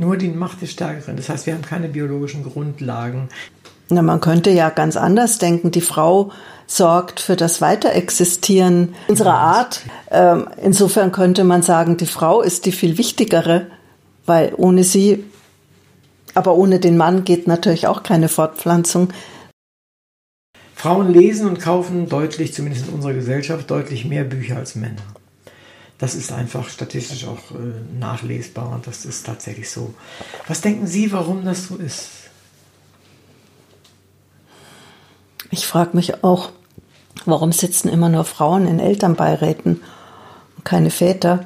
[0.00, 1.18] Nur die Macht des Stärkeren.
[1.18, 3.28] Das heißt, wir haben keine biologischen Grundlagen.
[3.90, 5.72] Na, man könnte ja ganz anders denken.
[5.72, 6.32] Die Frau
[6.66, 9.82] sorgt für das Weiterexistieren unserer Art.
[10.10, 13.66] Ähm, insofern könnte man sagen, die Frau ist die viel wichtigere,
[14.24, 15.22] weil ohne sie,
[16.32, 19.08] aber ohne den Mann geht natürlich auch keine Fortpflanzung.
[20.74, 25.02] Frauen lesen und kaufen deutlich, zumindest in unserer Gesellschaft, deutlich mehr Bücher als Männer.
[26.00, 29.94] Das ist einfach statistisch auch äh, nachlesbar und das ist tatsächlich so.
[30.48, 32.08] Was denken Sie, warum das so ist?
[35.50, 36.50] Ich frage mich auch,
[37.26, 39.82] warum sitzen immer nur Frauen in Elternbeiräten
[40.56, 41.44] und keine Väter?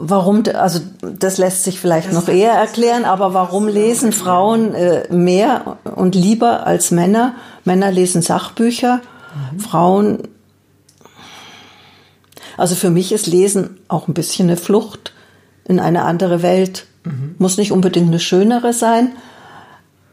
[0.00, 5.76] warum, also das lässt sich vielleicht noch eher erklären, aber warum lesen Frauen äh, mehr
[5.94, 7.34] und lieber als Männer?
[7.64, 9.00] Männer lesen Sachbücher,
[9.52, 9.60] mhm.
[9.60, 10.28] Frauen,
[12.60, 15.12] also für mich ist Lesen auch ein bisschen eine Flucht
[15.64, 16.86] in eine andere Welt.
[17.04, 17.34] Mhm.
[17.38, 19.12] Muss nicht unbedingt eine schönere sein.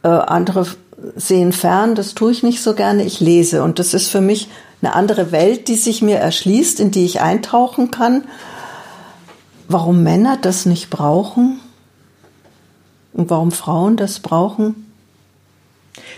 [0.03, 0.67] Äh, andere
[1.15, 3.03] sehen fern, das tue ich nicht so gerne.
[3.03, 4.47] Ich lese und das ist für mich
[4.81, 8.23] eine andere Welt, die sich mir erschließt, in die ich eintauchen kann
[9.67, 11.59] warum Männer das nicht brauchen
[13.13, 14.86] und warum Frauen das brauchen.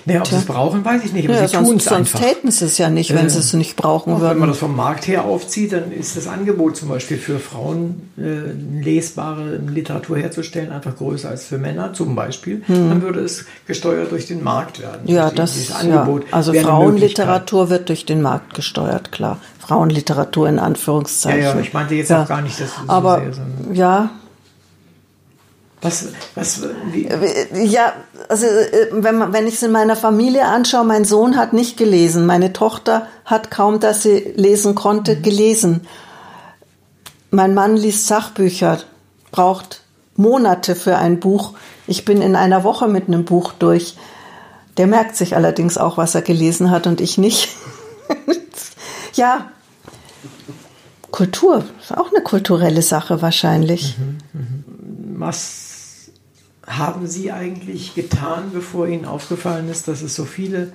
[0.06, 2.66] Naja, ob sie es brauchen, weiß ich nicht, aber ja, sie es Sonst täten sie
[2.66, 4.32] es ja nicht, wenn äh, sie es nicht brauchen würden.
[4.32, 8.10] Wenn man das vom Markt her aufzieht, dann ist das Angebot zum Beispiel für Frauen,
[8.18, 12.62] äh, lesbare Literatur herzustellen, einfach größer als für Männer zum Beispiel.
[12.66, 12.90] Hm.
[12.90, 15.02] Dann würde es gesteuert durch den Markt werden.
[15.06, 16.34] Ja, das Angebot ja.
[16.34, 19.38] Also Frauenliteratur wird durch den Markt gesteuert, klar.
[19.60, 21.42] Frauenliteratur in Anführungszeichen.
[21.42, 24.10] Ja, ja, ich meinte jetzt auch gar nicht, dass so Aber, sehr, ja,
[25.82, 26.62] was, was,
[26.92, 27.08] wie?
[27.66, 27.94] Ja,
[28.28, 31.78] also äh, wenn, man, wenn ich es in meiner Familie anschaue, mein Sohn hat nicht
[31.78, 35.22] gelesen, meine Tochter hat kaum, dass sie lesen konnte, mhm.
[35.22, 35.88] gelesen.
[37.32, 38.80] Mein Mann liest Sachbücher,
[39.32, 39.82] braucht
[40.16, 41.54] Monate für ein Buch.
[41.88, 43.96] Ich bin in einer Woche mit einem Buch durch.
[44.78, 47.50] Der merkt sich allerdings auch, was er gelesen hat und ich nicht.
[49.14, 49.50] ja,
[51.12, 53.98] Kultur ist auch eine kulturelle Sache wahrscheinlich.
[53.98, 54.46] Mhm, mh.
[55.20, 55.59] Was
[56.70, 60.72] haben Sie eigentlich getan, bevor Ihnen aufgefallen ist, dass es so viele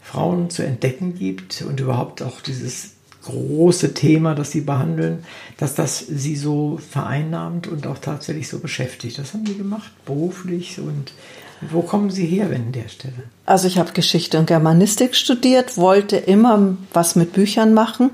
[0.00, 2.92] Frauen zu entdecken gibt und überhaupt auch dieses
[3.24, 5.24] große Thema, das Sie behandeln,
[5.58, 9.18] dass das Sie so vereinnahmt und auch tatsächlich so beschäftigt?
[9.18, 11.12] Das haben Sie gemacht, beruflich und
[11.60, 13.24] wo kommen Sie her, wenn an der Stelle?
[13.46, 18.10] Also ich habe Geschichte und Germanistik studiert, wollte immer was mit Büchern machen,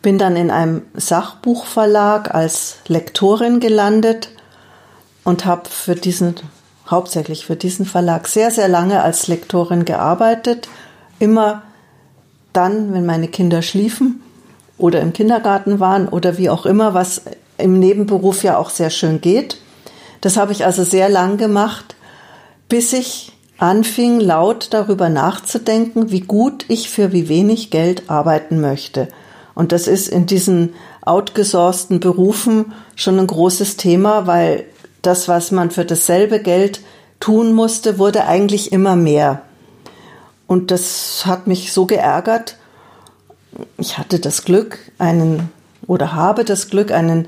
[0.00, 4.30] bin dann in einem Sachbuchverlag als Lektorin gelandet
[5.28, 6.36] und habe für diesen,
[6.90, 10.70] hauptsächlich für diesen Verlag sehr, sehr lange als Lektorin gearbeitet.
[11.18, 11.64] Immer
[12.54, 14.22] dann, wenn meine Kinder schliefen
[14.78, 17.20] oder im Kindergarten waren oder wie auch immer, was
[17.58, 19.58] im Nebenberuf ja auch sehr schön geht.
[20.22, 21.94] Das habe ich also sehr lang gemacht,
[22.70, 29.08] bis ich anfing, laut darüber nachzudenken, wie gut ich für wie wenig Geld arbeiten möchte.
[29.54, 30.72] Und das ist in diesen
[31.02, 34.64] outgesourcten Berufen schon ein großes Thema, weil
[35.08, 36.82] das, was man für dasselbe Geld
[37.18, 39.40] tun musste, wurde eigentlich immer mehr.
[40.46, 42.56] Und das hat mich so geärgert.
[43.78, 45.50] Ich hatte das Glück, einen
[45.86, 47.26] oder habe das Glück, einen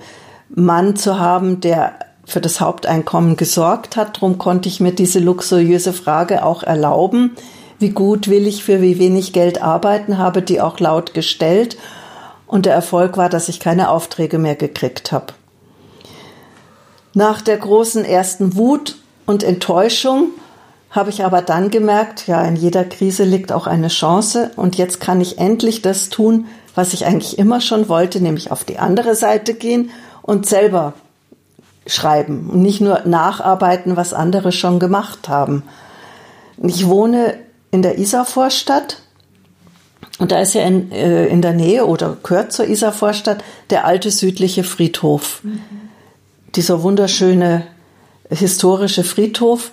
[0.51, 4.18] Mann zu haben, der für das Haupteinkommen gesorgt hat.
[4.18, 7.35] Darum konnte ich mir diese luxuriöse Frage auch erlauben.
[7.78, 10.18] Wie gut will ich für wie wenig Geld arbeiten?
[10.18, 11.78] Habe die auch laut gestellt.
[12.47, 15.33] Und der Erfolg war, dass ich keine Aufträge mehr gekriegt habe.
[17.15, 18.97] Nach der großen ersten Wut
[19.27, 20.31] und Enttäuschung
[20.91, 25.01] habe ich aber dann gemerkt, ja, in jeder Krise liegt auch eine Chance und jetzt
[25.01, 29.15] kann ich endlich das tun, was ich eigentlich immer schon wollte, nämlich auf die andere
[29.15, 29.91] Seite gehen
[30.23, 30.95] und selber
[31.87, 35.63] schreiben und nicht nur nacharbeiten, was andere schon gemacht haben.
[36.63, 37.39] Ich wohne
[37.71, 39.03] in der Isarvorstadt
[40.19, 44.11] und da ist ja in, äh, in der Nähe oder gehört zur Isarvorstadt der alte
[44.11, 45.41] südliche Friedhof.
[45.43, 45.89] Mhm
[46.55, 47.65] dieser wunderschöne
[48.31, 49.73] historische Friedhof,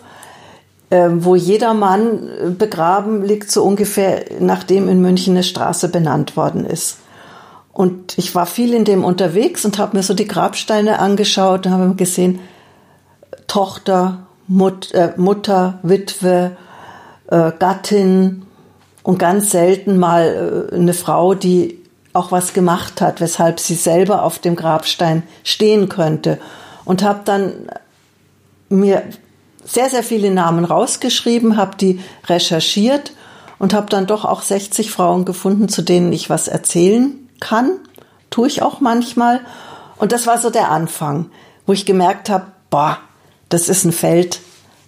[0.90, 6.38] äh, wo jeder Mann äh, begraben liegt, so ungefähr nachdem in München eine Straße benannt
[6.38, 6.98] worden ist.
[7.74, 11.74] Und ich war viel in dem unterwegs und habe mir so die Grabsteine angeschaut und
[11.74, 12.40] habe gesehen,
[13.46, 16.58] Tochter, Mut, äh, Mutter, Witwe,
[17.28, 18.44] äh, Gattin
[19.04, 24.24] und ganz selten mal äh, eine Frau, die auch was gemacht hat, weshalb sie selber
[24.24, 26.40] auf dem Grabstein stehen könnte
[26.88, 27.68] und habe dann
[28.70, 29.04] mir
[29.66, 33.12] sehr, sehr viele Namen rausgeschrieben, habe die recherchiert
[33.60, 37.72] und habe dann doch auch 60 Frauen gefunden, zu denen ich was erzählen kann.
[38.30, 39.42] Tue ich auch manchmal.
[39.98, 41.30] Und das war so der Anfang,
[41.66, 43.00] wo ich gemerkt habe, boah,
[43.50, 44.40] das ist ein Feld,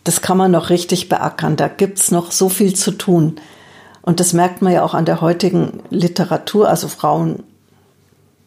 [0.05, 1.57] das kann man noch richtig beackern.
[1.57, 3.41] Da gibt's noch so viel zu tun.
[4.01, 7.43] Und das merkt man ja auch an der heutigen Literatur, also Frauen,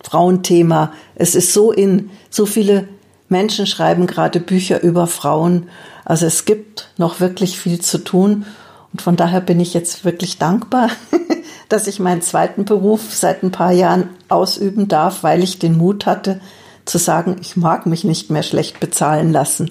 [0.03, 0.94] Frauenthema.
[1.14, 2.88] Es ist so in, so viele
[3.32, 5.68] Menschen schreiben gerade Bücher über Frauen.
[6.04, 8.46] Also es gibt noch wirklich viel zu tun.
[8.92, 10.90] Und von daher bin ich jetzt wirklich dankbar,
[11.68, 16.06] dass ich meinen zweiten Beruf seit ein paar Jahren ausüben darf, weil ich den Mut
[16.06, 16.40] hatte
[16.84, 19.70] zu sagen, ich mag mich nicht mehr schlecht bezahlen lassen.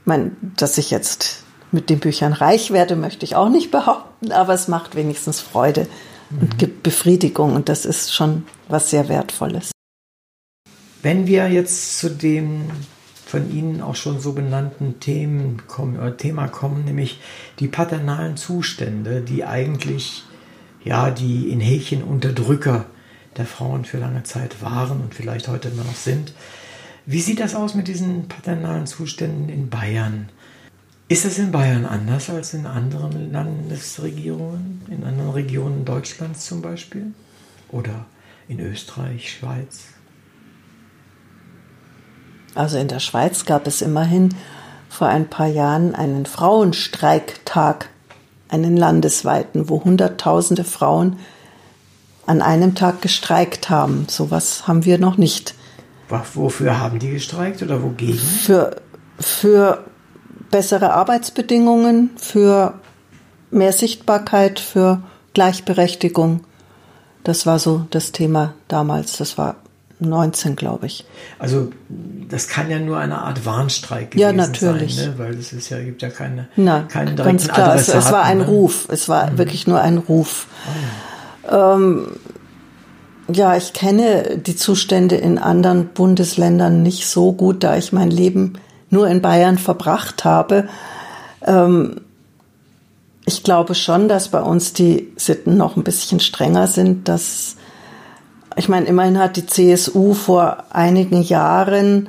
[0.00, 4.32] Ich meine, dass ich jetzt mit den Büchern reich werde, möchte ich auch nicht behaupten,
[4.32, 5.86] aber es macht wenigstens Freude
[6.30, 6.58] und mhm.
[6.58, 9.71] gibt Befriedigung und das ist schon was sehr Wertvolles.
[11.02, 12.62] Wenn wir jetzt zu dem
[13.26, 17.20] von Ihnen auch schon so benannten Themen kommen, äh, Thema kommen, nämlich
[17.58, 20.22] die paternalen Zustände, die eigentlich
[20.84, 22.86] ja die in Häkchen Unterdrücker
[23.36, 26.34] der Frauen für lange Zeit waren und vielleicht heute immer noch sind.
[27.04, 30.28] Wie sieht das aus mit diesen paternalen Zuständen in Bayern?
[31.08, 37.12] Ist das in Bayern anders als in anderen Landesregierungen, in anderen Regionen Deutschlands zum Beispiel?
[37.70, 38.06] Oder
[38.48, 39.86] in Österreich, Schweiz?
[42.54, 44.34] Also in der Schweiz gab es immerhin
[44.88, 47.88] vor ein paar Jahren einen Frauenstreiktag,
[48.48, 51.18] einen landesweiten, wo Hunderttausende Frauen
[52.26, 54.06] an einem Tag gestreikt haben.
[54.08, 55.54] Sowas haben wir noch nicht.
[56.08, 58.18] Wofür haben die gestreikt oder wogegen?
[58.18, 58.76] Für,
[59.18, 59.84] für
[60.50, 62.74] bessere Arbeitsbedingungen, für
[63.50, 66.40] mehr Sichtbarkeit, für Gleichberechtigung.
[67.24, 69.16] Das war so das Thema damals.
[69.16, 69.56] Das war
[70.02, 71.04] 19, glaube ich.
[71.38, 71.70] Also
[72.28, 74.96] das kann ja nur eine Art Warnstreik gewesen ja, natürlich.
[74.96, 75.18] sein, ne?
[75.18, 77.74] weil es ist ja, gibt ja keine, Na, keinen direkten ganz klar.
[77.74, 78.46] Es, es, war ein ne?
[78.46, 79.38] Ruf, es war mhm.
[79.38, 80.46] wirklich nur ein Ruf.
[80.66, 81.74] Oh ja.
[81.74, 82.06] Ähm,
[83.28, 88.54] ja, ich kenne die Zustände in anderen Bundesländern nicht so gut, da ich mein Leben
[88.90, 90.68] nur in Bayern verbracht habe.
[91.46, 92.00] Ähm,
[93.24, 97.56] ich glaube schon, dass bei uns die Sitten noch ein bisschen strenger sind, dass
[98.56, 102.08] ich meine, immerhin hat die CSU vor einigen Jahren,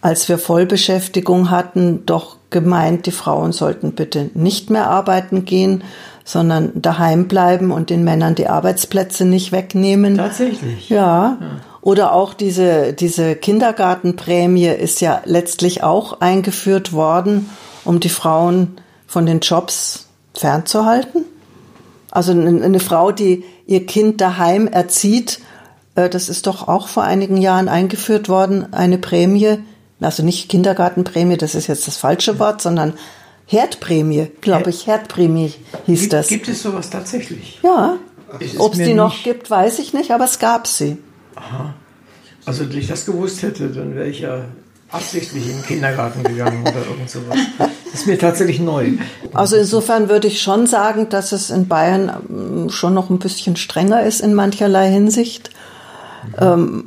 [0.00, 5.84] als wir Vollbeschäftigung hatten, doch gemeint, die Frauen sollten bitte nicht mehr arbeiten gehen,
[6.24, 10.16] sondern daheim bleiben und den Männern die Arbeitsplätze nicht wegnehmen.
[10.16, 10.88] Tatsächlich.
[10.88, 11.38] Ja.
[11.40, 11.60] ja.
[11.82, 17.48] Oder auch diese, diese Kindergartenprämie ist ja letztlich auch eingeführt worden,
[17.84, 21.24] um die Frauen von den Jobs fernzuhalten.
[22.10, 25.40] Also eine Frau, die ihr Kind daheim erzieht,
[26.08, 29.58] das ist doch auch vor einigen Jahren eingeführt worden, eine Prämie,
[30.00, 32.94] also nicht Kindergartenprämie, das ist jetzt das falsche Wort, sondern
[33.46, 35.52] Herdprämie, glaube ich, Herdprämie
[35.86, 36.28] hieß gibt, das.
[36.28, 37.58] Gibt es sowas tatsächlich?
[37.62, 37.98] Ja.
[38.58, 40.98] Ob es die noch gibt, weiß ich nicht, aber es gab sie.
[41.34, 41.74] Aha.
[42.46, 44.44] Also, wenn ich das gewusst hätte, dann wäre ich ja
[44.90, 47.38] absichtlich in den Kindergarten gegangen oder irgend sowas.
[47.58, 48.92] Das ist mir tatsächlich neu.
[49.32, 53.56] Also insofern würde ich schon sagen, dass es in Bayern ähm, schon noch ein bisschen
[53.56, 55.50] strenger ist in mancherlei Hinsicht.
[56.38, 56.84] Ähm,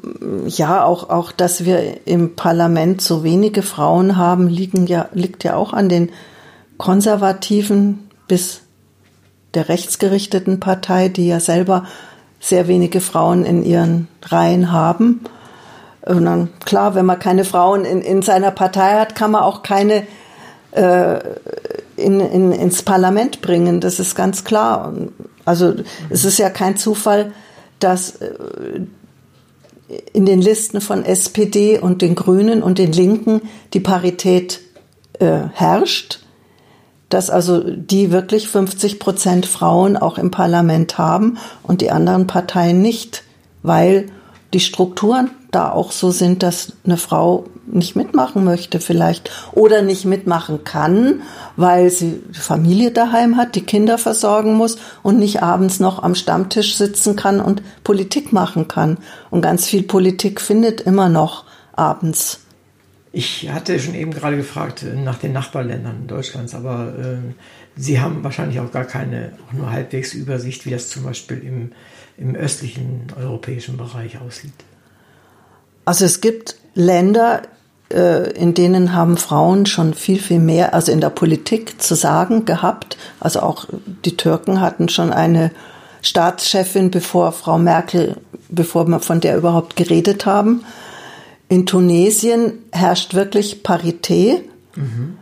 [0.47, 5.55] ja, auch, auch, dass wir im Parlament so wenige Frauen haben, liegen ja, liegt ja
[5.55, 6.11] auch an den
[6.77, 8.61] konservativen bis
[9.53, 11.85] der rechtsgerichteten Partei, die ja selber
[12.39, 15.21] sehr wenige Frauen in ihren Reihen haben.
[16.05, 19.63] Und dann, klar, wenn man keine Frauen in, in seiner Partei hat, kann man auch
[19.63, 20.03] keine
[20.71, 21.19] äh,
[21.95, 23.79] in, in, ins Parlament bringen.
[23.79, 24.93] Das ist ganz klar.
[25.45, 25.75] Also
[26.09, 27.31] es ist ja kein Zufall,
[27.79, 28.81] dass äh,
[30.13, 33.41] in den Listen von SPD und den Grünen und den Linken
[33.73, 34.61] die Parität
[35.19, 36.19] äh, herrscht,
[37.09, 42.81] dass also die wirklich 50 Prozent Frauen auch im Parlament haben und die anderen Parteien
[42.81, 43.23] nicht,
[43.61, 44.07] weil
[44.53, 50.05] die Strukturen da auch so sind, dass eine Frau nicht mitmachen möchte vielleicht oder nicht
[50.05, 51.21] mitmachen kann,
[51.55, 56.75] weil sie Familie daheim hat, die Kinder versorgen muss und nicht abends noch am Stammtisch
[56.75, 58.97] sitzen kann und Politik machen kann.
[59.29, 62.39] Und ganz viel Politik findet immer noch abends.
[63.11, 67.33] Ich hatte schon eben gerade gefragt nach den Nachbarländern Deutschlands, aber äh,
[67.75, 71.71] Sie haben wahrscheinlich auch gar keine, auch nur halbwegs Übersicht, wie das zum Beispiel im,
[72.17, 74.53] im östlichen europäischen Bereich aussieht.
[75.85, 77.43] Also es gibt Länder,
[77.91, 82.45] äh, in denen haben Frauen schon viel, viel mehr, also in der Politik zu sagen
[82.45, 82.97] gehabt.
[83.19, 83.65] Also auch
[84.05, 85.51] die Türken hatten schon eine
[86.01, 88.17] Staatschefin, bevor Frau Merkel,
[88.49, 90.63] bevor wir von der überhaupt geredet haben.
[91.49, 94.49] In Tunesien herrscht wirklich Parität.
[94.75, 95.17] Mhm.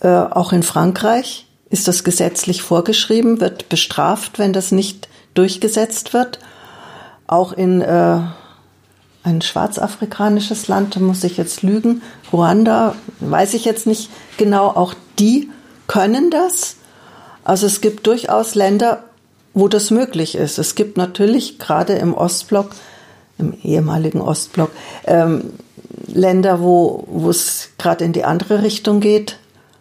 [0.00, 6.40] Äh, auch in Frankreich ist das gesetzlich vorgeschrieben, wird bestraft, wenn das nicht durchgesetzt wird.
[7.26, 8.20] Auch in äh,
[9.22, 12.02] ein schwarzafrikanisches Land, da muss ich jetzt lügen,
[12.32, 15.50] Ruanda, weiß ich jetzt nicht genau, auch die
[15.86, 16.76] können das.
[17.44, 19.04] Also es gibt durchaus Länder,
[19.54, 20.58] wo das möglich ist.
[20.58, 22.70] Es gibt natürlich gerade im Ostblock,
[23.38, 24.70] im ehemaligen Ostblock,
[25.04, 25.52] ähm,
[26.06, 29.38] Länder, wo, es gerade in die andere Richtung geht.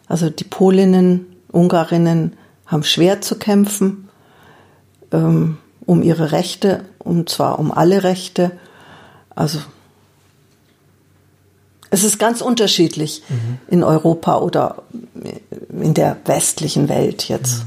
[0.07, 2.33] Also die Polinnen, Ungarinnen
[2.65, 4.09] haben schwer zu kämpfen
[5.11, 8.51] ähm, um ihre Rechte, und zwar um alle Rechte.
[9.39, 9.59] Also
[11.91, 13.57] es ist ganz unterschiedlich mhm.
[13.69, 14.83] in Europa oder
[15.69, 17.63] in der westlichen Welt jetzt.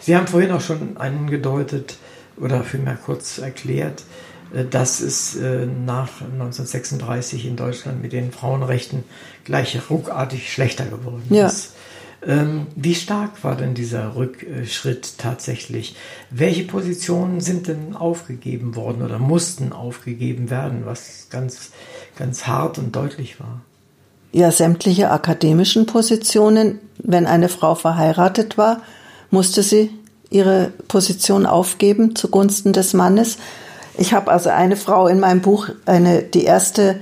[0.00, 1.94] Sie haben vorhin auch schon angedeutet
[2.36, 4.02] oder vielmehr kurz erklärt,
[4.52, 9.04] äh, dass es äh, nach 1936 in Deutschland mit den Frauenrechten
[9.44, 11.46] gleich ruckartig schlechter geworden ja.
[11.46, 11.66] ist.
[11.66, 11.81] Ähm,
[12.24, 15.96] wie stark war denn dieser Rückschritt tatsächlich?
[16.30, 21.72] Welche Positionen sind denn aufgegeben worden oder mussten aufgegeben werden, was ganz,
[22.16, 23.62] ganz hart und deutlich war?
[24.30, 26.78] Ja, sämtliche akademischen Positionen.
[26.98, 28.82] Wenn eine Frau verheiratet war,
[29.30, 29.90] musste sie
[30.30, 33.38] ihre Position aufgeben zugunsten des Mannes.
[33.98, 37.00] Ich habe also eine Frau in meinem Buch, eine, die erste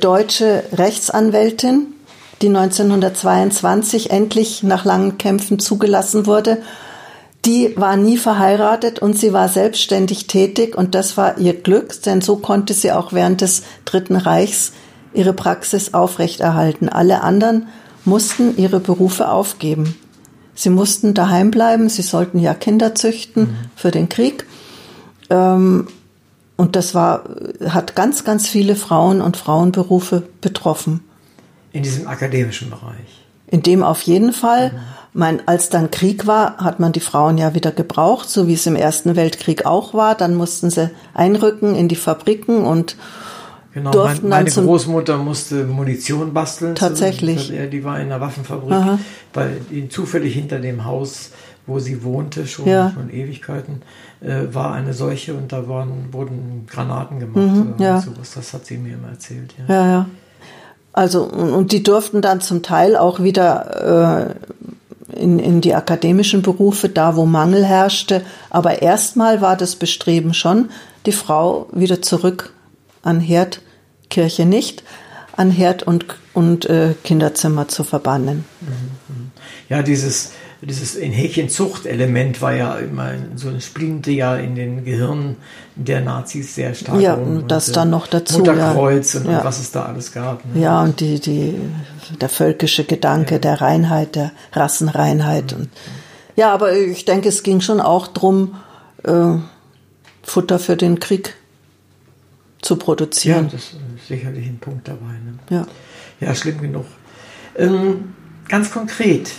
[0.00, 1.94] deutsche Rechtsanwältin,
[2.42, 6.58] die 1922 endlich nach langen Kämpfen zugelassen wurde.
[7.44, 12.20] Die war nie verheiratet und sie war selbstständig tätig und das war ihr Glück, denn
[12.20, 14.72] so konnte sie auch während des Dritten Reichs
[15.14, 16.88] ihre Praxis aufrechterhalten.
[16.88, 17.68] Alle anderen
[18.04, 19.96] mussten ihre Berufe aufgeben.
[20.54, 23.56] Sie mussten daheim bleiben, sie sollten ja Kinder züchten mhm.
[23.76, 24.46] für den Krieg.
[25.30, 25.86] Ähm,
[26.56, 27.24] und das war,
[27.68, 31.05] hat ganz, ganz viele Frauen und Frauenberufe betroffen.
[31.76, 33.24] In diesem akademischen Bereich.
[33.48, 34.72] In dem auf jeden Fall.
[34.72, 34.78] Mhm.
[35.12, 38.66] Mein, als dann Krieg war, hat man die Frauen ja wieder gebraucht, so wie es
[38.66, 40.14] im Ersten Weltkrieg auch war.
[40.14, 42.96] Dann mussten sie einrücken in die Fabriken und
[43.76, 46.74] Genau, durften mein, meine Großmutter musste Munition basteln.
[46.74, 47.48] Tatsächlich.
[47.48, 48.98] Zu, die war in einer Waffenfabrik, Aha.
[49.34, 49.60] weil
[49.90, 51.32] zufällig hinter dem Haus,
[51.66, 52.90] wo sie wohnte, schon, ja.
[52.94, 53.82] schon Ewigkeiten,
[54.22, 57.36] äh, war eine Solche und da waren, wurden Granaten gemacht.
[57.36, 58.00] Mhm, ja.
[58.00, 58.32] sowas.
[58.34, 59.54] Das hat sie mir immer erzählt.
[59.68, 59.90] Ja, ja.
[59.90, 60.06] ja.
[60.96, 64.34] Also, und, die durften dann zum Teil auch wieder
[65.12, 68.22] äh, in, in die akademischen Berufe, da wo Mangel herrschte.
[68.48, 70.70] Aber erstmal war das Bestreben schon,
[71.04, 72.54] die Frau wieder zurück
[73.02, 73.60] an Herd
[74.08, 74.84] Kirche nicht,
[75.36, 78.46] an Herd und, und äh, Kinderzimmer zu verbannen.
[79.68, 80.32] Ja, dieses,
[80.68, 85.36] dieses in Häkchen Zuchtelement war ja immer so ein spielte ja in den Gehirnen
[85.76, 87.00] der Nazis sehr stark.
[87.00, 88.38] Ja, und, und das und, dann noch dazu.
[88.38, 89.20] Mutterkreuz ja.
[89.20, 89.38] und, ja.
[89.38, 90.44] und, was es da alles gab.
[90.44, 90.62] Ne?
[90.62, 91.54] Ja, und die, die,
[92.20, 93.38] der völkische Gedanke ja.
[93.38, 95.52] der Reinheit, der Rassenreinheit.
[95.52, 95.62] Mhm.
[95.62, 95.68] Und,
[96.34, 98.56] ja, aber ich denke, es ging schon auch drum,
[99.04, 99.34] äh,
[100.24, 101.34] Futter für den Krieg
[102.60, 103.44] zu produzieren.
[103.44, 105.12] Ja, das ist sicherlich ein Punkt dabei.
[105.24, 105.38] Ne?
[105.50, 105.66] Ja.
[106.20, 106.86] ja, schlimm genug.
[107.56, 108.14] Ähm,
[108.48, 109.30] ganz konkret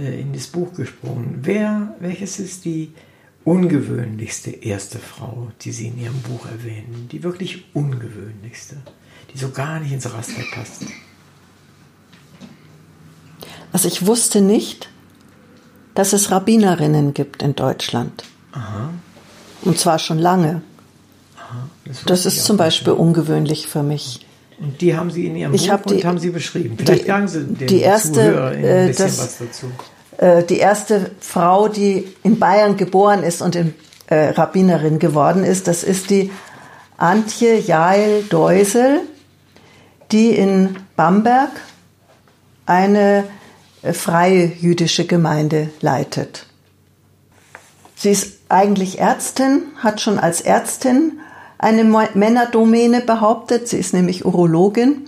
[0.00, 1.40] äh, in das Buch gesprungen.
[1.42, 2.92] Wer, welches ist die
[3.44, 7.08] ungewöhnlichste erste Frau, die Sie in Ihrem Buch erwähnen?
[7.10, 8.76] Die wirklich ungewöhnlichste,
[9.32, 10.86] die so gar nicht ins Raster passt?
[13.72, 14.90] Also ich wusste nicht,
[15.94, 18.24] dass es Rabbinerinnen gibt in Deutschland.
[18.52, 18.90] Aha.
[19.62, 20.62] Und zwar schon lange.
[21.84, 23.00] Das, das ist zum Beispiel nicht.
[23.00, 24.26] ungewöhnlich für mich.
[24.60, 26.76] Und die haben Sie in Ihrem ich Buch hab die, und haben Sie beschrieben.
[26.76, 29.66] Vielleicht die, sagen Sie den die erste, Zuhörer ein äh, bisschen das, was dazu.
[30.18, 33.74] Äh, die erste Frau, die in Bayern geboren ist und in,
[34.08, 36.30] äh, Rabbinerin geworden ist, das ist die
[36.98, 39.00] Antje Jael Deusel,
[40.12, 41.50] die in Bamberg
[42.66, 43.24] eine
[43.82, 46.46] äh, freie jüdische Gemeinde leitet.
[47.96, 51.20] Sie ist eigentlich Ärztin, hat schon als Ärztin
[51.60, 53.68] eine Männerdomäne behauptet.
[53.68, 55.06] Sie ist nämlich Urologin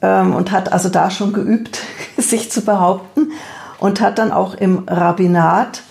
[0.00, 1.80] ähm, und hat also da schon geübt,
[2.16, 3.32] sich zu behaupten
[3.78, 5.82] und hat dann auch im Rabbinat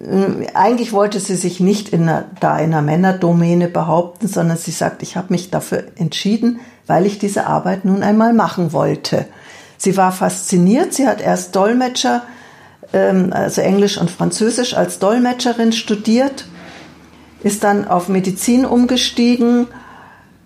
[0.00, 4.72] äh, eigentlich wollte sie sich nicht in einer, da in einer Männerdomäne behaupten, sondern sie
[4.72, 6.58] sagt, ich habe mich dafür entschieden,
[6.88, 9.26] weil ich diese Arbeit nun einmal machen wollte.
[9.78, 12.24] Sie war fasziniert, sie hat erst Dolmetscher,
[12.92, 16.46] ähm, also Englisch und Französisch als Dolmetscherin studiert
[17.42, 19.66] ist dann auf Medizin umgestiegen.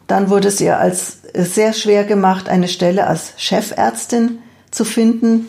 [0.06, 4.38] Dann wurde es ihr als sehr schwer gemacht, eine Stelle als Chefärztin
[4.70, 5.48] zu finden.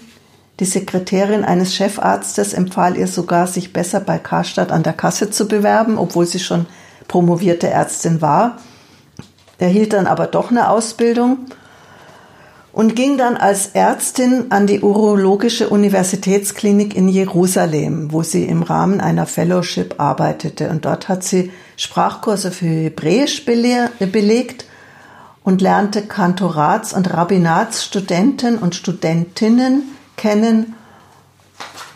[0.59, 5.47] Die Sekretärin eines Chefarztes empfahl ihr sogar, sich besser bei Karstadt an der Kasse zu
[5.47, 6.65] bewerben, obwohl sie schon
[7.07, 8.57] promovierte Ärztin war.
[9.57, 11.39] Erhielt dann aber doch eine Ausbildung
[12.75, 18.99] und ging dann als Ärztin an die Urologische Universitätsklinik in Jerusalem, wo sie im Rahmen
[18.99, 20.69] einer Fellowship arbeitete.
[20.69, 24.65] Und dort hat sie Sprachkurse für Hebräisch belegt
[25.45, 29.83] und lernte Kantorats- und Rabbinatsstudenten und Studentinnen
[30.17, 30.75] kennen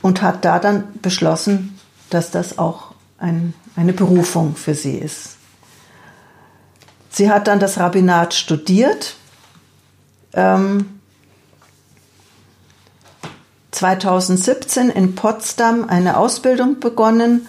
[0.01, 1.77] und hat da dann beschlossen,
[2.09, 5.35] dass das auch ein, eine Berufung für sie ist.
[7.09, 9.17] Sie hat dann das Rabbinat studiert
[10.33, 10.99] ähm,
[13.71, 17.47] 2017 in Potsdam eine Ausbildung begonnen,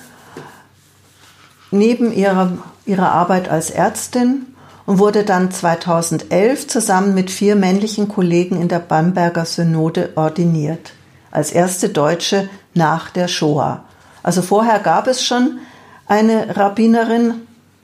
[1.71, 2.53] neben ihrer,
[2.87, 4.47] ihrer Arbeit als Ärztin
[4.87, 10.93] und wurde dann 2011 zusammen mit vier männlichen Kollegen in der Bamberger Synode ordiniert,
[11.31, 13.85] als erste Deutsche nach der Shoah.
[14.23, 15.59] Also vorher gab es schon
[16.07, 17.35] eine Rabbinerin,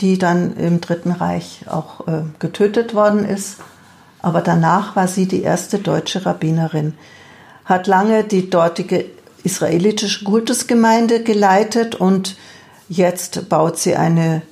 [0.00, 3.56] die dann im Dritten Reich auch äh, getötet worden ist.
[4.26, 6.94] Aber danach war sie die erste deutsche Rabbinerin.
[7.64, 9.04] Hat lange die dortige
[9.44, 12.36] israelitische Kultusgemeinde geleitet und
[12.88, 14.42] jetzt baut sie eine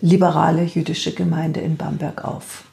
[0.00, 2.64] liberale jüdische Gemeinde in Bamberg auf.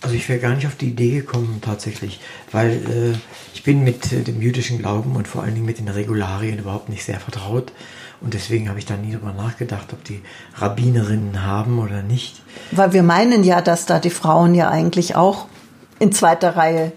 [0.00, 2.18] Also ich wäre gar nicht auf die Idee gekommen tatsächlich,
[2.50, 3.16] weil äh,
[3.54, 6.88] ich bin mit äh, dem jüdischen Glauben und vor allen Dingen mit den Regularien überhaupt
[6.88, 7.72] nicht sehr vertraut.
[8.20, 10.20] Und deswegen habe ich da nie darüber nachgedacht, ob die
[10.56, 12.42] Rabbinerinnen haben oder nicht.
[12.70, 15.46] Weil wir meinen ja, dass da die Frauen ja eigentlich auch
[15.98, 16.92] in zweiter Reihe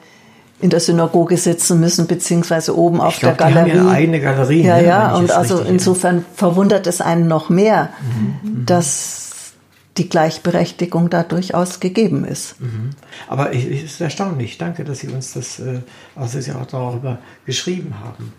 [0.60, 3.72] in der Synagoge sitzen müssen, beziehungsweise oben auf glaub, der Galerie.
[3.72, 4.64] Die haben ja eigene Galerie.
[4.64, 8.66] Ja, ne, ja, und also insofern verwundert es einen noch mehr, mhm, mhm.
[8.66, 9.54] dass
[9.98, 12.60] die Gleichberechtigung da durchaus gegeben ist.
[12.62, 12.92] Mhm.
[13.28, 14.58] Aber es ist erstaunlich.
[14.58, 15.82] Danke, dass Sie uns das, äh,
[16.16, 18.34] also Sie auch darüber geschrieben haben,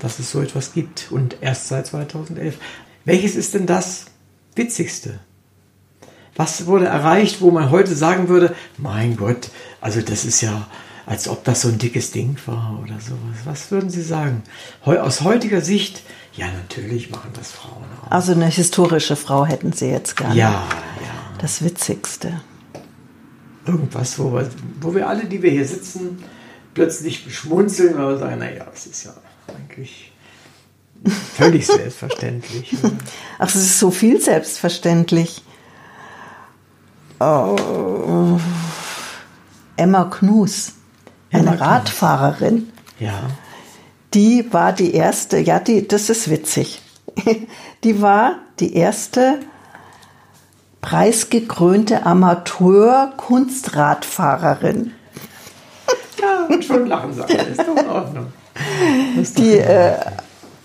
[0.00, 2.56] dass es so etwas gibt und erst seit 2011.
[3.04, 4.06] Welches ist denn das
[4.54, 5.20] Witzigste?
[6.34, 9.50] Was wurde erreicht, wo man heute sagen würde, mein Gott,
[9.80, 10.66] also das ist ja,
[11.06, 13.38] als ob das so ein dickes Ding war oder sowas.
[13.44, 14.42] Was würden Sie sagen?
[14.84, 16.02] Aus heutiger Sicht,
[16.34, 18.10] ja, natürlich machen das Frauen auch.
[18.10, 20.34] Also eine historische Frau hätten Sie jetzt gerne.
[20.34, 20.66] Ja, ja.
[21.38, 22.40] Das Witzigste.
[23.64, 24.50] Irgendwas, wo wir,
[24.80, 26.22] wo wir alle, die wir hier sitzen,
[26.74, 29.14] plötzlich schmunzeln oder sagen, naja, es ist ja
[29.48, 30.12] eigentlich
[31.36, 32.76] völlig selbstverständlich.
[33.38, 35.42] Ach, es ist so viel selbstverständlich.
[37.18, 38.38] Oh.
[39.76, 40.72] Emma Knus,
[41.30, 42.72] eine Emma Radfahrerin.
[42.98, 43.22] Ja
[44.16, 46.82] die war die erste, ja, die, das ist witzig.
[47.84, 49.38] Die war die erste
[50.80, 54.92] preisgekrönte Amateur-Kunstradfahrerin.
[56.20, 58.32] Ja, und schon lachen sie ist doch in Ordnung.
[59.38, 59.94] Die äh,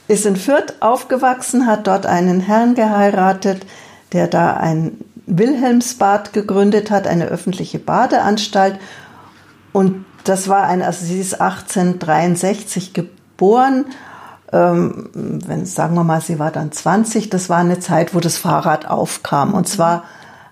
[0.08, 3.66] ist in Fürth aufgewachsen, hat dort einen Herrn geheiratet,
[4.14, 8.80] der da ein Wilhelmsbad gegründet hat, eine öffentliche Badeanstalt.
[9.72, 13.86] Und das war ein, also sie ist 1863 geboren.
[14.52, 18.38] Ähm, wenn, sagen wir mal, sie war dann 20, das war eine Zeit, wo das
[18.38, 19.54] Fahrrad aufkam.
[19.54, 20.04] Und zwar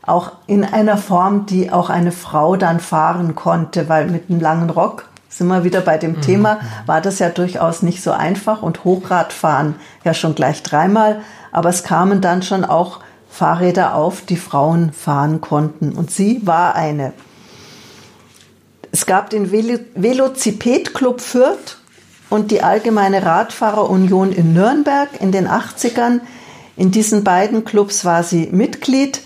[0.03, 4.70] auch in einer Form, die auch eine Frau dann fahren konnte, weil mit einem langen
[4.70, 6.21] Rock, sind wir wieder bei dem mhm.
[6.21, 11.21] Thema, war das ja durchaus nicht so einfach und Hochradfahren ja schon gleich dreimal.
[11.51, 12.99] Aber es kamen dann schon auch
[13.30, 15.93] Fahrräder auf, die Frauen fahren konnten.
[15.93, 17.13] Und sie war eine.
[18.91, 21.80] Es gab den Velociped Club Fürth,
[22.30, 26.21] und die Allgemeine Radfahrerunion in Nürnberg in den 80ern.
[26.77, 29.21] In diesen beiden Clubs war sie Mitglied,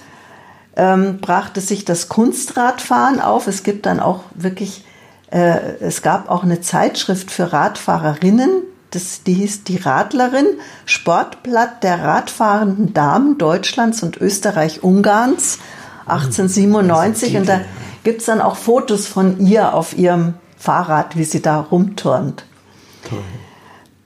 [0.76, 3.48] ähm, brachte sich das Kunstradfahren auf.
[3.48, 4.86] Es gibt dann auch wirklich,
[5.34, 10.46] es gab auch eine Zeitschrift für Radfahrerinnen, das, die hieß Die Radlerin,
[10.86, 15.58] Sportblatt der radfahrenden Damen Deutschlands und Österreich-Ungarns
[16.06, 17.38] 1897.
[17.38, 17.62] Und da
[18.04, 22.46] gibt's dann auch Fotos von ihr auf ihrem Fahrrad, wie sie da rumturnt.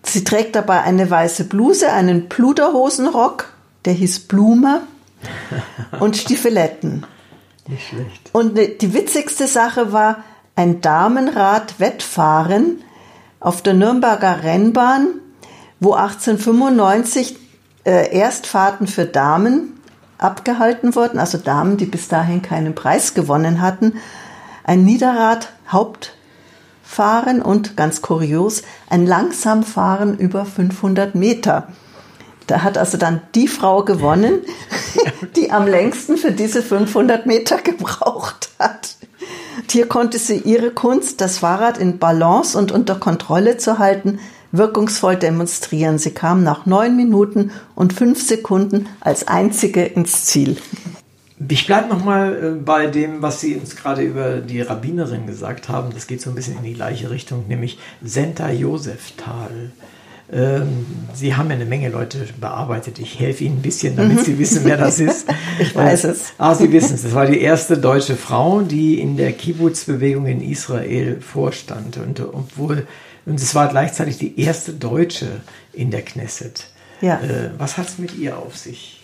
[0.04, 3.52] Sie trägt dabei eine weiße Bluse, einen Pluderhosenrock,
[3.84, 4.84] der hieß Blume,
[6.00, 7.06] und Stiefeletten.
[7.68, 8.30] Nicht schlecht.
[8.32, 10.24] Und die witzigste Sache war
[10.58, 12.84] ein Damenrad-Wettfahren
[13.40, 15.22] auf der Nürnberger Rennbahn,
[15.80, 17.38] wo 1895
[17.86, 19.80] äh, Erstfahrten für Damen
[20.18, 24.02] abgehalten wurden, also Damen, die bis dahin keinen Preis gewonnen hatten.
[24.64, 26.16] Ein Niederrad-Haupt
[26.82, 31.68] fahren und ganz kurios ein Langsamfahren über 500 Meter.
[32.48, 34.40] Da hat also dann die Frau gewonnen,
[35.36, 38.96] die am längsten für diese 500 Meter gebraucht hat.
[39.70, 44.20] Hier konnte sie ihre Kunst, das Fahrrad in Balance und unter Kontrolle zu halten,
[44.52, 45.98] wirkungsvoll demonstrieren.
[45.98, 50.58] Sie kam nach neun Minuten und fünf Sekunden als einzige ins Ziel.
[51.50, 55.92] Ich bleibe nochmal äh, bei dem, was Sie uns gerade über die Rabbinerin gesagt haben.
[55.94, 59.50] Das geht so ein bisschen in die gleiche Richtung, nämlich Senta Joseftal.
[59.52, 59.72] Ähm,
[60.30, 63.00] Sie haben ja eine Menge Leute bearbeitet.
[63.00, 64.24] Ich helfe Ihnen ein bisschen, damit mhm.
[64.24, 65.26] Sie wissen, wer das ist.
[65.60, 66.34] ich weiß es.
[66.38, 67.04] Ah, Sie wissen es.
[67.04, 71.96] Das war die erste deutsche Frau, die in der Kibbutz-Bewegung in Israel vorstand.
[71.96, 72.88] Und obwohl,
[73.26, 75.28] und es war gleichzeitig die erste Deutsche
[75.72, 76.72] in der Knesset.
[77.00, 77.22] Ja.
[77.22, 79.02] Äh, was hat es mit ihr auf sich?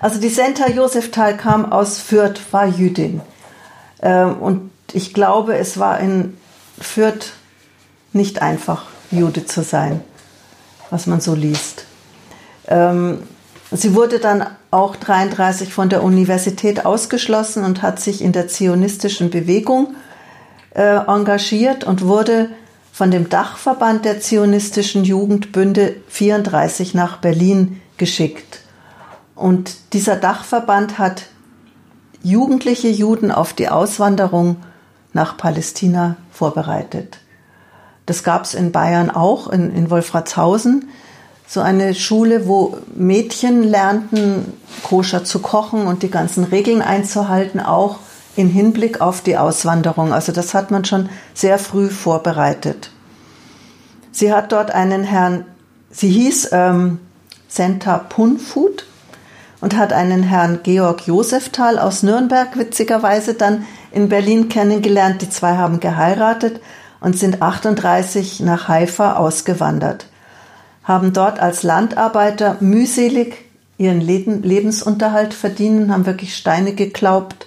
[0.00, 3.20] Also die Senta Joseftal kam aus Fürth, war Jüdin.
[4.02, 6.36] Ähm, und ich glaube, es war in
[6.80, 7.32] Fürth
[8.12, 10.00] nicht einfach, Jude zu sein,
[10.90, 11.84] was man so liest.
[12.66, 13.22] Ähm,
[13.70, 19.30] sie wurde dann auch 33 von der Universität ausgeschlossen und hat sich in der zionistischen
[19.30, 19.94] Bewegung
[20.74, 22.50] äh, engagiert und wurde
[22.92, 28.60] von dem Dachverband der zionistischen Jugendbünde 34 nach Berlin geschickt.
[29.34, 31.24] Und dieser Dachverband hat
[32.22, 34.56] jugendliche Juden auf die Auswanderung
[35.12, 37.18] nach Palästina vorbereitet.
[38.06, 40.88] Das gab es in Bayern auch, in, in Wolfratshausen.
[41.46, 44.52] So eine Schule, wo Mädchen lernten,
[44.82, 47.98] koscher zu kochen und die ganzen Regeln einzuhalten, auch
[48.36, 50.12] in Hinblick auf die Auswanderung.
[50.12, 52.90] Also das hat man schon sehr früh vorbereitet.
[54.10, 55.44] Sie hat dort einen Herrn,
[55.90, 56.98] sie hieß ähm,
[57.48, 58.84] Senta Punfut
[59.60, 65.22] und hat einen Herrn Georg Josefthal aus Nürnberg witzigerweise dann in Berlin kennengelernt.
[65.22, 66.60] Die zwei haben geheiratet
[67.04, 70.06] und sind 38 nach Haifa ausgewandert,
[70.84, 73.44] haben dort als Landarbeiter mühselig
[73.76, 77.46] ihren Lebensunterhalt verdienen, haben wirklich Steine geklaubt,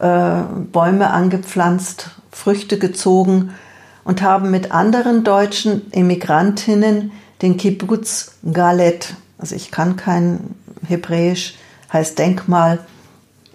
[0.00, 0.40] äh,
[0.72, 3.54] Bäume angepflanzt, Früchte gezogen
[4.02, 11.54] und haben mit anderen deutschen Emigrantinnen den Kibbutz Galet, also ich kann kein Hebräisch,
[11.92, 12.80] heißt Denkmal,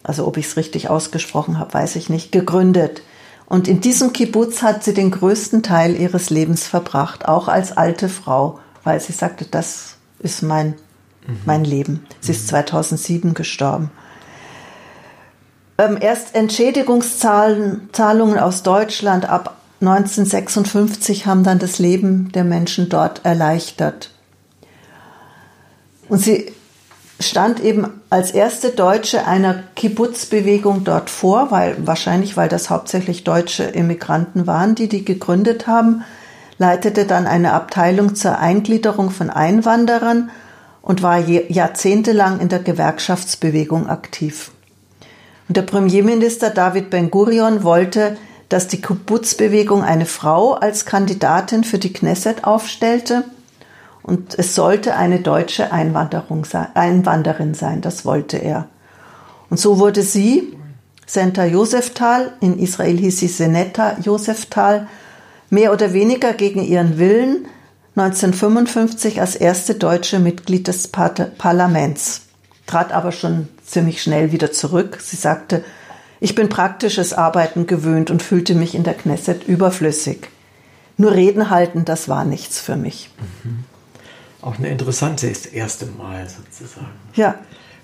[0.02, 3.02] also ob ich es richtig ausgesprochen habe, weiß ich nicht, gegründet.
[3.52, 8.08] Und in diesem Kibbutz hat sie den größten Teil ihres Lebens verbracht, auch als alte
[8.08, 10.76] Frau, weil sie sagte, das ist mein,
[11.28, 11.40] mhm.
[11.44, 12.06] mein Leben.
[12.22, 13.92] Sie ist 2007 gestorben.
[15.78, 24.12] Ähm, erst Entschädigungszahlungen aus Deutschland ab 1956 haben dann das Leben der Menschen dort erleichtert.
[26.08, 26.54] Und sie
[27.22, 33.64] stand eben als erste Deutsche einer Kibbutz-Bewegung dort vor, weil wahrscheinlich, weil das hauptsächlich deutsche
[33.64, 36.04] Immigranten waren, die die gegründet haben,
[36.58, 40.30] leitete dann eine Abteilung zur Eingliederung von Einwanderern
[40.82, 44.52] und war jahrzehntelang in der Gewerkschaftsbewegung aktiv.
[45.48, 48.18] Und der Premierminister David Ben-Gurion wollte,
[48.50, 53.24] dass die Kibbutz-Bewegung eine Frau als Kandidatin für die Knesset aufstellte–
[54.04, 58.68] und es sollte eine deutsche Einwanderung sein, Einwanderin sein, das wollte er.
[59.50, 60.58] Und so wurde sie,
[61.06, 64.88] Senta Joseftal, in Israel hieß sie Senetta Joseftal,
[65.50, 67.46] mehr oder weniger gegen ihren Willen
[67.96, 72.22] 1955 als erste deutsche Mitglied des Parlaments,
[72.66, 75.00] trat aber schon ziemlich schnell wieder zurück.
[75.02, 75.64] Sie sagte,
[76.22, 80.30] ich bin praktisches Arbeiten gewöhnt und fühlte mich in der Knesset überflüssig.
[80.96, 83.10] Nur Reden halten, das war nichts für mich.
[83.44, 83.66] Mhm
[84.42, 86.88] auch eine interessante ist, das erste Mal sozusagen.
[87.14, 87.36] Ja.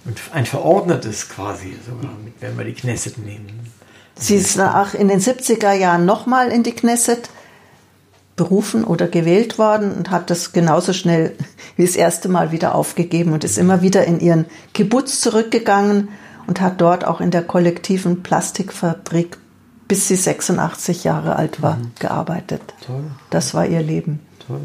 [0.06, 3.72] Und ein verordnetes quasi sogar, wenn wir die Knesset nehmen.
[4.16, 7.30] Sie ist auch in den 70er Jahren nochmal in die Knesset
[8.36, 11.36] berufen oder gewählt worden und hat das genauso schnell
[11.76, 16.10] wie das erste Mal wieder aufgegeben und ist immer wieder in ihren Kibbutz zurückgegangen
[16.48, 19.38] und hat dort auch in der kollektiven Plastikfabrik,
[19.88, 21.92] bis sie 86 Jahre alt war, mhm.
[22.00, 22.62] gearbeitet.
[22.86, 23.04] Toll.
[23.30, 24.20] Das war ihr Leben.
[24.48, 24.62] Toll.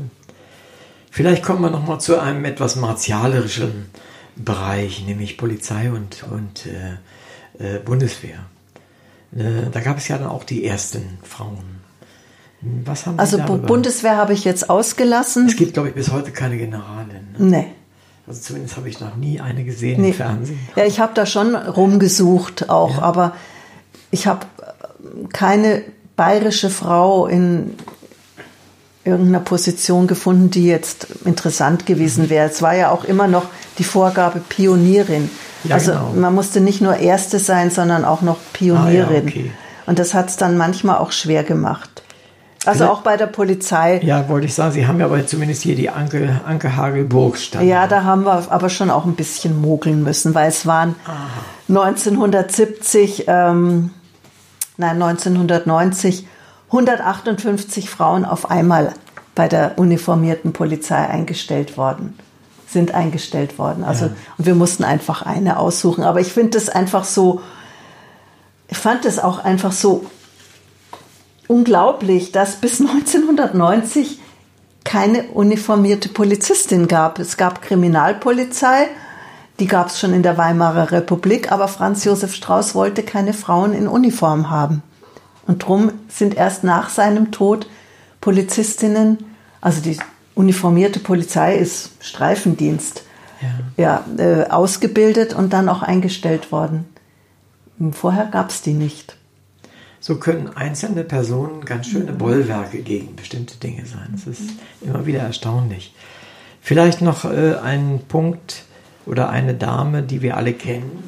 [1.12, 3.90] Vielleicht kommen wir nochmal zu einem etwas martialischen
[4.34, 8.38] Bereich, nämlich Polizei und, und äh, äh, Bundeswehr.
[9.36, 11.82] Äh, da gab es ja dann auch die ersten Frauen.
[12.62, 13.66] Was haben also darüber?
[13.66, 15.46] Bundeswehr habe ich jetzt ausgelassen.
[15.48, 17.28] Es gibt, glaube ich, bis heute keine Generalin.
[17.36, 17.44] Ne?
[17.44, 17.66] Nee.
[18.26, 20.08] Also zumindest habe ich noch nie eine gesehen nee.
[20.08, 20.60] im Fernsehen.
[20.76, 23.02] Ja, ich habe da schon rumgesucht auch, ja.
[23.02, 23.36] aber
[24.10, 24.46] ich habe
[25.30, 25.82] keine
[26.16, 27.74] bayerische Frau in
[29.04, 32.48] irgendeiner Position gefunden, die jetzt interessant gewesen wäre.
[32.48, 33.46] Es war ja auch immer noch
[33.78, 35.30] die Vorgabe Pionierin.
[35.64, 36.12] Ja, also genau.
[36.14, 39.08] man musste nicht nur Erste sein, sondern auch noch Pionierin.
[39.08, 39.50] Ah, ja, okay.
[39.86, 42.02] Und das hat es dann manchmal auch schwer gemacht.
[42.64, 44.00] Also auch bei der Polizei.
[44.04, 47.64] Ja, wollte ich sagen, Sie haben ja aber zumindest hier die Anke, Anke Hagelburg stand.
[47.64, 51.26] Ja, da haben wir aber schon auch ein bisschen mogeln müssen, weil es waren Aha.
[51.68, 53.90] 1970, ähm,
[54.76, 56.26] nein, 1990
[56.72, 58.94] 158 Frauen auf einmal
[59.34, 62.18] bei der uniformierten Polizei eingestellt worden,
[62.66, 63.84] sind eingestellt worden.
[63.84, 64.12] Also, ja.
[64.38, 66.02] und wir mussten einfach eine aussuchen.
[66.02, 67.42] Aber ich finde es einfach so,
[68.68, 70.06] ich fand es auch einfach so
[71.46, 74.18] unglaublich, dass bis 1990
[74.82, 77.18] keine uniformierte Polizistin gab.
[77.18, 78.88] Es gab Kriminalpolizei,
[79.60, 83.74] die gab es schon in der Weimarer Republik, aber Franz Josef Strauß wollte keine Frauen
[83.74, 84.82] in Uniform haben.
[85.46, 87.66] Und drum sind erst nach seinem Tod
[88.20, 89.18] Polizistinnen,
[89.60, 89.98] also die
[90.34, 93.04] uniformierte Polizei ist Streifendienst,
[93.76, 96.86] ja, ja äh, ausgebildet und dann auch eingestellt worden.
[97.90, 99.16] Vorher gab es die nicht.
[99.98, 104.08] So können einzelne Personen ganz schöne Bollwerke gegen bestimmte Dinge sein.
[104.12, 105.94] Das ist immer wieder erstaunlich.
[106.60, 108.64] Vielleicht noch äh, ein Punkt
[109.06, 111.02] oder eine Dame, die wir alle kennen,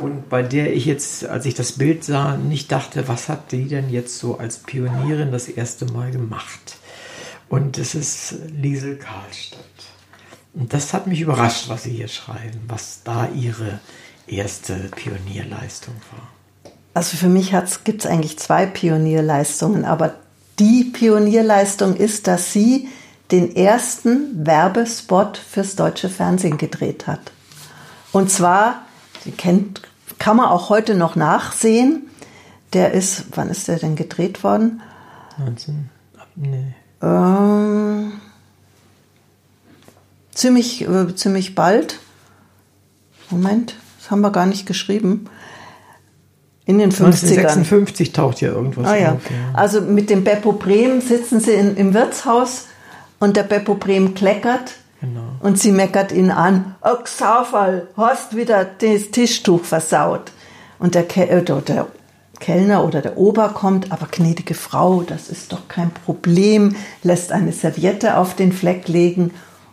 [0.00, 3.66] und bei der ich jetzt, als ich das Bild sah, nicht dachte, was hat die
[3.68, 6.76] denn jetzt so als Pionierin das erste Mal gemacht?
[7.48, 9.60] Und es ist Liesel Karlstadt.
[10.54, 13.80] Und das hat mich überrascht, was Sie hier schreiben, was da Ihre
[14.26, 16.72] erste Pionierleistung war.
[16.94, 17.52] Also für mich
[17.84, 20.14] gibt es eigentlich zwei Pionierleistungen, aber
[20.58, 22.88] die Pionierleistung ist, dass sie
[23.30, 27.20] den ersten Werbespot fürs deutsche Fernsehen gedreht hat.
[28.12, 28.85] Und zwar,
[29.32, 29.82] kennt,
[30.18, 32.08] kann man auch heute noch nachsehen.
[32.72, 34.82] Der ist, wann ist der denn gedreht worden?
[35.38, 35.90] 19,
[36.36, 36.74] nee.
[37.02, 38.12] Ähm,
[40.32, 41.98] ziemlich, äh, ziemlich bald.
[43.30, 45.26] Moment, das haben wir gar nicht geschrieben.
[46.64, 47.04] In den 50ern.
[47.04, 49.12] 1956 taucht ja irgendwas ah, ja.
[49.12, 49.30] auf.
[49.30, 49.58] Ja.
[49.58, 52.66] Also mit dem Beppo Brehm sitzen sie in, im Wirtshaus
[53.20, 54.72] und der Beppo Brehm kleckert
[55.08, 55.26] genau.
[55.40, 56.74] und sie meckert ihn an.
[56.82, 60.32] Oh, Xaufall, hast wieder das Tischtuch versaut.
[60.78, 61.86] Und der, Ke äh, der
[62.38, 67.52] Kellner oder der Ober kommt, aber gnädige Frau, das ist doch kein Problem, lässt eine
[67.52, 69.32] Serviette auf den Fleck legen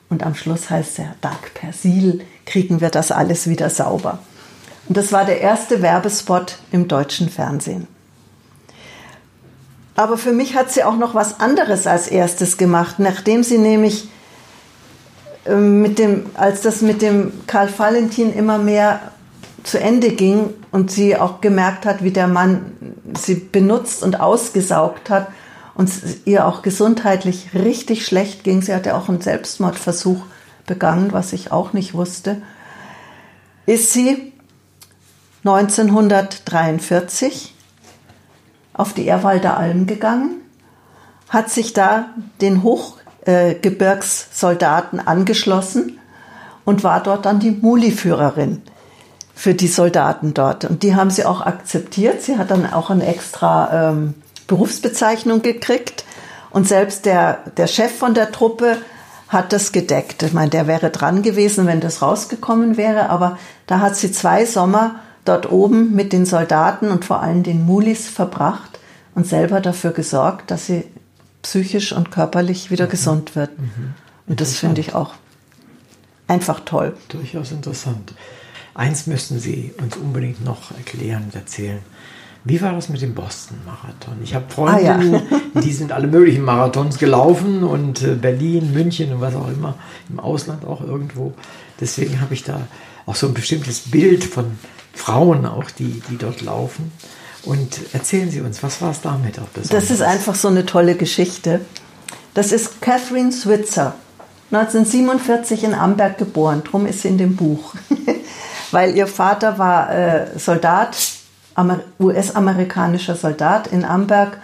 [0.09, 4.19] und am Schluss heißt er, dank Persil kriegen wir das alles wieder sauber.
[4.87, 7.87] Und das war der erste Werbespot im deutschen Fernsehen.
[9.95, 14.09] Aber für mich hat sie auch noch was anderes als erstes gemacht, nachdem sie nämlich
[15.45, 19.11] mit dem, als das mit dem Karl Valentin immer mehr
[19.63, 22.73] zu Ende ging und sie auch gemerkt hat, wie der Mann
[23.17, 25.29] sie benutzt und ausgesaugt hat
[25.75, 25.89] und
[26.25, 28.61] ihr auch gesundheitlich richtig schlecht ging.
[28.61, 30.23] Sie hatte auch einen Selbstmordversuch
[30.65, 32.41] begangen, was ich auch nicht wusste.
[33.65, 34.33] Ist sie
[35.45, 37.55] 1943
[38.73, 40.41] auf die Erwalder Alm gegangen,
[41.29, 42.09] hat sich da
[42.41, 42.63] den
[43.25, 45.99] Hochgebirgssoldaten angeschlossen
[46.65, 48.61] und war dort dann die Muli-Führerin
[49.35, 50.65] für die Soldaten dort.
[50.65, 52.21] Und die haben sie auch akzeptiert.
[52.21, 54.13] Sie hat dann auch eine extra ähm,
[54.47, 56.05] Berufsbezeichnung gekriegt.
[56.51, 58.77] Und selbst der, der Chef von der Truppe
[59.27, 60.21] hat das gedeckt.
[60.21, 63.09] Ich meine, der wäre dran gewesen, wenn das rausgekommen wäre.
[63.09, 64.95] Aber da hat sie zwei Sommer
[65.25, 68.79] dort oben mit den Soldaten und vor allem den Mulis verbracht
[69.15, 70.83] und selber dafür gesorgt, dass sie
[71.43, 72.89] psychisch und körperlich wieder mhm.
[72.89, 73.57] gesund wird.
[73.59, 73.93] Mhm.
[74.25, 75.13] Und das finde ich auch
[76.27, 76.95] einfach toll.
[77.09, 78.13] Durchaus interessant.
[78.73, 81.79] Eins müssen Sie uns unbedingt noch erklären und erzählen.
[82.45, 84.17] Wie war das mit dem Boston-Marathon?
[84.21, 85.61] Ich habe Freunde, ah, ja.
[85.61, 89.75] die sind alle möglichen Marathons gelaufen und äh, Berlin, München und was auch immer,
[90.09, 91.33] im Ausland auch irgendwo.
[91.79, 92.67] Deswegen habe ich da
[93.05, 94.57] auch so ein bestimmtes Bild von
[94.93, 96.91] Frauen auch, die, die dort laufen.
[97.45, 99.69] Und erzählen Sie uns, was war es damit auch besonders?
[99.69, 101.61] Das ist einfach so eine tolle Geschichte.
[102.33, 103.95] Das ist Catherine Switzer,
[104.51, 107.73] 1947 in Amberg geboren, drum ist sie in dem Buch.
[108.71, 110.97] Weil ihr Vater war äh, Soldat,
[111.99, 114.37] US-amerikanischer Soldat in Amberg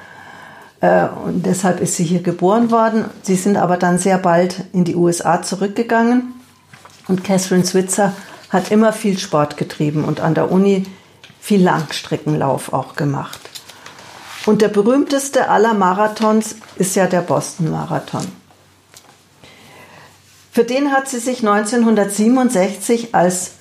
[0.81, 3.05] äh, und deshalb ist sie hier geboren worden.
[3.23, 6.33] Sie sind aber dann sehr bald in die USA zurückgegangen
[7.07, 8.13] und Catherine Switzer
[8.49, 10.85] hat immer viel Sport getrieben und an der Uni
[11.49, 13.39] viel Langstreckenlauf auch gemacht.
[14.45, 18.27] Und der berühmteste aller Marathons ist ja der Boston Marathon.
[20.51, 23.53] Für den hat sie sich 1967 als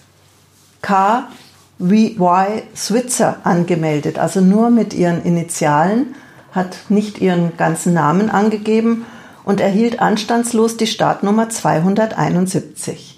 [0.83, 6.15] KVY Switzer angemeldet, also nur mit ihren Initialen,
[6.53, 9.07] hat nicht ihren ganzen Namen angegeben
[9.45, 13.18] und erhielt anstandslos die Startnummer 271.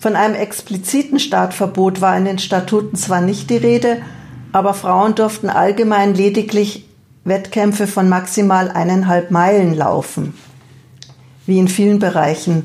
[0.00, 3.98] Von einem expliziten Startverbot war in den Statuten zwar nicht die Rede,
[4.50, 6.88] aber Frauen durften allgemein lediglich
[7.24, 10.32] Wettkämpfe von maximal eineinhalb Meilen laufen.
[11.44, 12.64] Wie in vielen Bereichen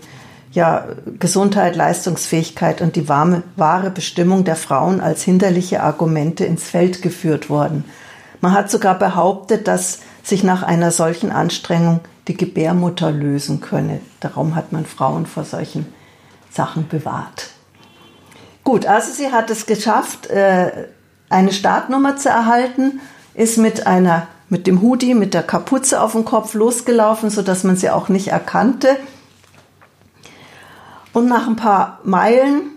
[0.54, 0.88] ja
[1.20, 7.50] Gesundheit, Leistungsfähigkeit und die warme, wahre Bestimmung der Frauen als hinderliche Argumente ins Feld geführt
[7.50, 7.84] worden.
[8.40, 12.00] Man hat sogar behauptet, dass sich nach einer solchen Anstrengung
[12.30, 14.00] die Gebärmutter lösen könne.
[14.22, 15.86] Darum hat man Frauen vor solchen
[16.56, 17.50] Sachen bewahrt.
[18.64, 20.88] Gut, also sie hat es geschafft, äh,
[21.30, 23.00] eine Startnummer zu erhalten,
[23.34, 27.64] ist mit einer mit dem Hoodie, mit der Kapuze auf dem Kopf losgelaufen, so dass
[27.64, 28.96] man sie auch nicht erkannte.
[31.14, 32.72] Und nach ein paar Meilen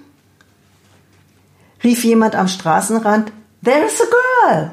[1.85, 3.33] rief jemand am Straßenrand,
[3.63, 4.73] There's a girl!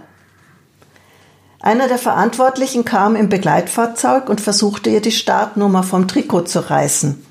[1.60, 7.26] Einer der Verantwortlichen kam im Begleitfahrzeug und versuchte ihr die Startnummer vom Trikot zu reißen.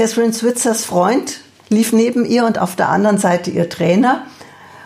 [0.00, 4.22] Catherine Switzers Freund lief neben ihr und auf der anderen Seite ihr Trainer.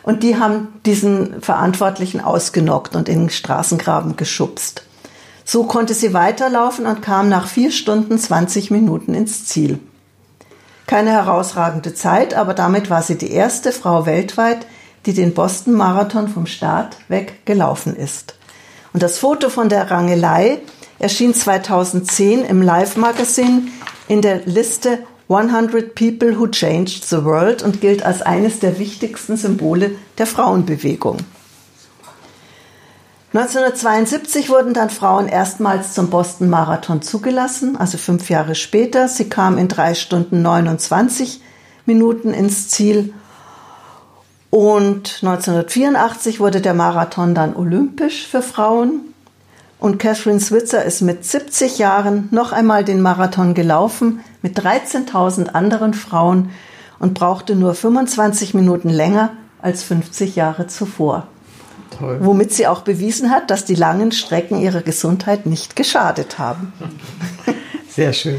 [0.03, 4.82] Und die haben diesen Verantwortlichen ausgenockt und in den Straßengraben geschubst.
[5.45, 9.78] So konnte sie weiterlaufen und kam nach vier Stunden 20 Minuten ins Ziel.
[10.89, 14.66] Keine herausragende Zeit, aber damit war sie die erste Frau weltweit,
[15.07, 18.35] die den Boston Marathon vom Start weg gelaufen ist.
[18.93, 20.59] Und das Foto von der Rangelei
[20.99, 23.62] erschien 2010 im Live Magazine
[24.09, 24.98] in der Liste
[25.28, 31.18] 100 People Who Changed the World und gilt als eines der wichtigsten Symbole der Frauenbewegung.
[33.32, 39.09] 1972 wurden dann Frauen erstmals zum Boston Marathon zugelassen, also fünf Jahre später.
[39.09, 41.40] Sie kamen in drei Stunden 29
[41.85, 43.12] Minuten ins Ziel.
[44.51, 49.14] Und 1984 wurde der Marathon dann olympisch für Frauen.
[49.78, 55.94] Und Catherine Switzer ist mit 70 Jahren noch einmal den Marathon gelaufen mit 13.000 anderen
[55.94, 56.51] Frauen
[56.98, 59.30] und brauchte nur 25 Minuten länger
[59.60, 61.26] als 50 Jahre zuvor.
[61.98, 62.18] Toll.
[62.20, 66.72] Womit sie auch bewiesen hat, dass die langen Strecken ihrer Gesundheit nicht geschadet haben.
[67.88, 68.38] Sehr schön.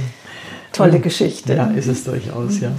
[0.73, 1.55] Tolle Geschichte.
[1.55, 2.71] Ja, ist es durchaus, ja.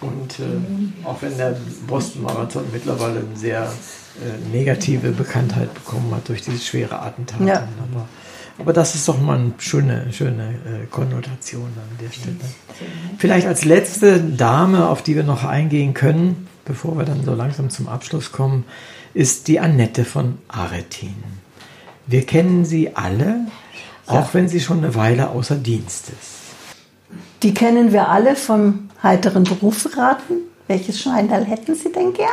[0.00, 1.56] Und äh, auch wenn der
[1.86, 3.72] Boston-Marathon mittlerweile eine sehr
[4.20, 7.40] äh, negative Bekanntheit bekommen hat durch dieses schwere Attentat.
[7.40, 7.68] Ja.
[7.92, 8.08] Aber,
[8.58, 12.36] aber, das ist doch mal eine schöne, schöne äh, Konnotation an der Stelle.
[13.18, 17.70] Vielleicht als letzte Dame, auf die wir noch eingehen können, bevor wir dann so langsam
[17.70, 18.64] zum Abschluss kommen,
[19.14, 21.16] ist die Annette von Aretin.
[22.06, 23.46] Wir kennen sie alle,
[24.06, 26.42] auch wenn sie schon eine Weile außer Dienst ist.
[27.42, 30.38] Die kennen wir alle vom heiteren Berufsraten.
[30.68, 32.28] Welches Schweinteil hätten Sie denn gern?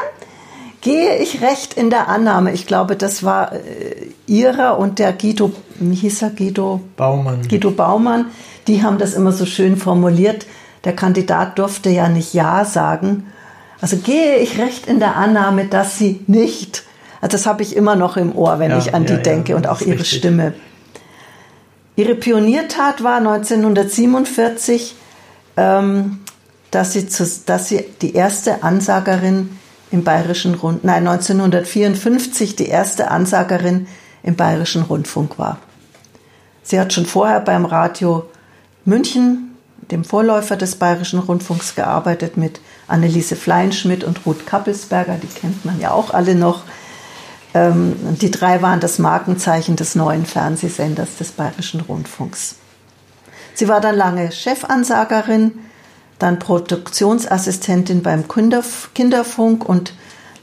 [0.81, 2.53] Gehe ich recht in der Annahme?
[2.53, 3.59] Ich glaube, das war äh,
[4.27, 7.47] Ihrer und der Guido, wie hieß er, Guido Baumann.
[7.47, 8.25] Guido Baumann.
[8.67, 10.45] Die haben das immer so schön formuliert.
[10.85, 13.25] Der Kandidat durfte ja nicht Ja sagen,
[13.81, 16.83] also gehe ich recht in der Annahme, dass sie nicht,
[17.21, 19.51] also das habe ich immer noch im Ohr, wenn ja, ich an die ja, denke
[19.51, 20.19] ja, und auch ihre richtig.
[20.19, 20.53] Stimme.
[21.95, 24.95] Ihre Pioniertat war 1947,
[25.57, 26.19] ähm,
[26.71, 29.57] dass, sie zu, dass sie die erste Ansagerin
[29.91, 33.87] im Bayerischen Rundfunk, nein, 1954 die erste Ansagerin
[34.23, 35.57] im Bayerischen Rundfunk war.
[36.63, 38.25] Sie hat schon vorher beim Radio
[38.85, 39.57] München,
[39.89, 45.79] dem Vorläufer des Bayerischen Rundfunks, gearbeitet mit Anneliese Fleinschmidt und Ruth Kappelsberger, die kennt man
[45.79, 46.63] ja auch alle noch.
[47.55, 52.55] Ähm, die drei waren das Markenzeichen des neuen Fernsehsenders des Bayerischen Rundfunks.
[53.55, 55.53] Sie war dann lange Chefansagerin,
[56.19, 59.93] dann Produktionsassistentin beim Kinderfunk und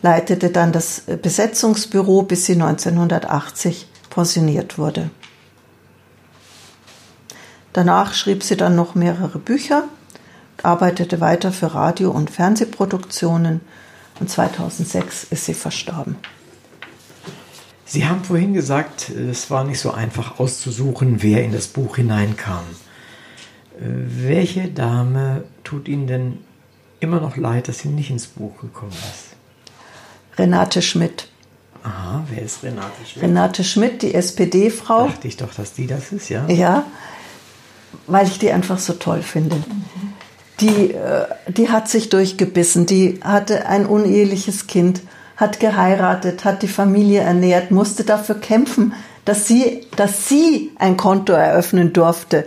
[0.02, 5.10] leitete dann das Besetzungsbüro, bis sie 1980 pensioniert wurde.
[7.72, 9.84] Danach schrieb sie dann noch mehrere Bücher
[10.62, 13.60] arbeitete weiter für Radio- und Fernsehproduktionen
[14.20, 16.16] und 2006 ist sie verstorben.
[17.84, 22.64] Sie haben vorhin gesagt, es war nicht so einfach auszusuchen, wer in das Buch hineinkam.
[23.78, 26.38] Welche Dame tut Ihnen denn
[27.00, 29.36] immer noch leid, dass sie nicht ins Buch gekommen ist?
[30.38, 31.28] Renate Schmidt.
[31.82, 33.22] Aha, wer ist Renate Schmidt?
[33.22, 35.06] Renate Schmidt, die SPD-Frau.
[35.06, 36.46] Dachte ich doch, dass die das ist, ja?
[36.48, 36.86] Ja,
[38.06, 39.56] weil ich die einfach so toll finde.
[40.60, 45.02] Die, äh, die hat sich durchgebissen, die hatte ein uneheliches Kind,
[45.36, 48.94] hat geheiratet, hat die Familie ernährt, musste dafür kämpfen,
[49.26, 52.46] dass sie, dass sie ein Konto eröffnen durfte.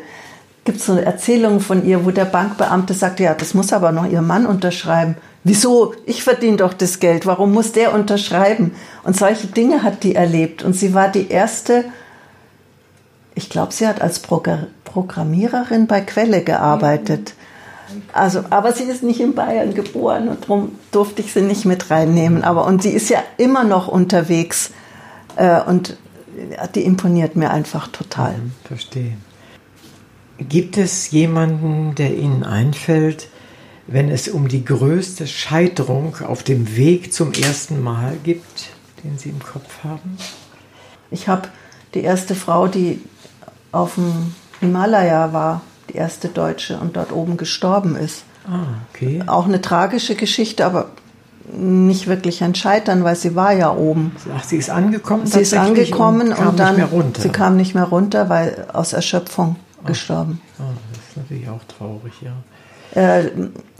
[0.69, 4.05] Gibt so eine Erzählung von ihr, wo der Bankbeamte sagte, ja, das muss aber noch
[4.05, 5.15] ihr Mann unterschreiben.
[5.43, 5.95] Wieso?
[6.05, 7.25] Ich verdiene doch das Geld.
[7.25, 8.75] Warum muss der unterschreiben?
[9.03, 10.61] Und solche Dinge hat die erlebt.
[10.61, 11.85] Und sie war die erste,
[13.33, 17.33] ich glaube, sie hat als Programmiererin bei Quelle gearbeitet.
[18.13, 21.89] Also, aber sie ist nicht in Bayern geboren und darum durfte ich sie nicht mit
[21.89, 22.43] reinnehmen.
[22.43, 24.69] Aber und sie ist ja immer noch unterwegs
[25.35, 25.97] äh, und
[26.75, 28.35] die imponiert mir einfach total.
[28.65, 29.17] Verstehe.
[30.47, 33.27] Gibt es jemanden, der Ihnen einfällt,
[33.87, 38.69] wenn es um die größte Scheiterung auf dem Weg zum ersten Mal gibt,
[39.03, 40.17] den Sie im Kopf haben?
[41.11, 41.49] Ich habe
[41.93, 43.01] die erste Frau, die
[43.71, 48.23] auf dem Himalaya war, die erste Deutsche und dort oben gestorben ist.
[48.47, 49.23] Ah, okay.
[49.27, 50.89] Auch eine tragische Geschichte, aber
[51.51, 54.15] nicht wirklich ein Scheitern, weil sie war ja oben.
[54.37, 55.25] Ach, sie ist angekommen.
[55.25, 56.81] Sie ist angekommen und, und dann
[57.17, 59.87] sie kam nicht mehr runter, weil aus Erschöpfung ah.
[59.87, 60.41] gestorben.
[60.59, 62.33] Ah, das ist natürlich auch traurig, ja.
[62.99, 63.31] Äh,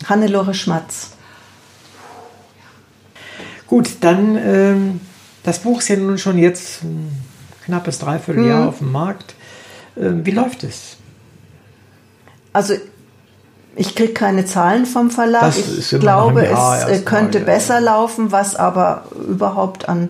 [0.07, 1.11] Hannelore Schmatz.
[3.67, 5.01] Gut, dann ähm,
[5.43, 7.23] das Buch ist ja nun schon jetzt ein
[7.65, 8.69] knappes Dreivierteljahr hm.
[8.69, 9.35] auf dem Markt.
[9.97, 10.97] Ähm, wie läuft es?
[12.53, 12.75] Also
[13.75, 15.41] ich kriege keine Zahlen vom Verlag.
[15.41, 17.53] Das ich glaube, es äh, könnte mal, ja.
[17.53, 20.09] besser laufen, was aber überhaupt an,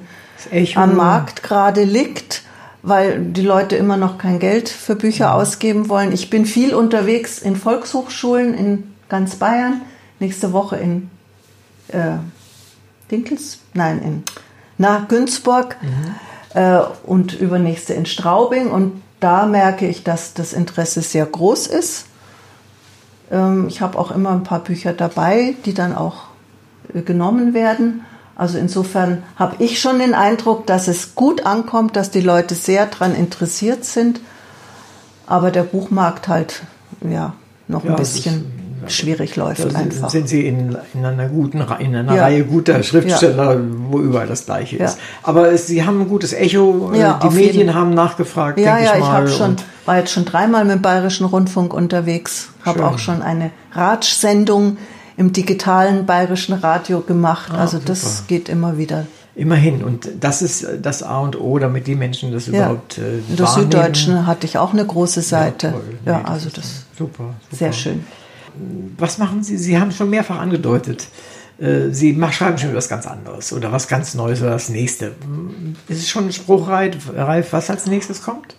[0.75, 2.38] am Markt gerade liegt,
[2.81, 5.33] weil die Leute immer noch kein Geld für Bücher ja.
[5.33, 6.11] ausgeben wollen.
[6.11, 9.81] Ich bin viel unterwegs in Volkshochschulen in ganz Bayern.
[10.19, 11.09] Nächste Woche in
[11.89, 12.17] äh,
[13.11, 14.23] Dinkels, nein, in
[14.77, 15.75] nach Günzburg.
[15.81, 16.15] Mhm.
[16.53, 18.71] äh, und übernächste in Straubing.
[18.71, 22.05] Und da merke ich, dass das Interesse sehr groß ist.
[23.31, 26.25] Ähm, ich habe auch immer ein paar Bücher dabei, die dann auch
[26.93, 28.05] äh, genommen werden.
[28.39, 32.85] Also insofern habe ich schon den Eindruck, dass es gut ankommt, dass die Leute sehr
[32.85, 34.21] daran interessiert sind,
[35.27, 36.61] aber der Buchmarkt halt
[37.01, 37.33] ja
[37.67, 38.45] noch ein ja, bisschen
[38.87, 40.09] schwierig läuft da einfach.
[40.09, 42.23] Sind Sie in, in einer guten in einer ja.
[42.23, 43.59] Reihe guter Schriftsteller, ja.
[43.89, 44.97] wo überall das Gleiche ist.
[45.21, 46.93] Aber Sie haben ein gutes Echo.
[46.93, 47.75] die Medien jeden.
[47.75, 48.57] haben nachgefragt.
[48.57, 52.51] Ja, ja, ich, ich habe schon war jetzt schon dreimal mit dem Bayerischen Rundfunk unterwegs,
[52.63, 54.77] habe auch schon eine Ratschsendung
[55.19, 57.51] im digitalen bayerischen Radio gemacht.
[57.53, 57.89] Ah, also super.
[57.89, 59.05] das geht immer wieder.
[59.35, 59.83] Immerhin.
[59.83, 62.53] Und das ist das A und O, damit die Menschen das ja.
[62.53, 65.73] überhaupt äh, In der Süddeutschen hatte ich auch eine große Seite.
[66.05, 67.57] Ja, ja also das super, super.
[67.57, 68.05] Sehr schön.
[68.97, 69.57] Was machen Sie?
[69.57, 71.07] Sie haben schon mehrfach angedeutet.
[71.59, 75.15] Äh, Sie schreiben schon was ganz anderes oder was ganz Neues oder das nächste.
[75.89, 78.55] Ist es schon spruchreif, was als nächstes kommt?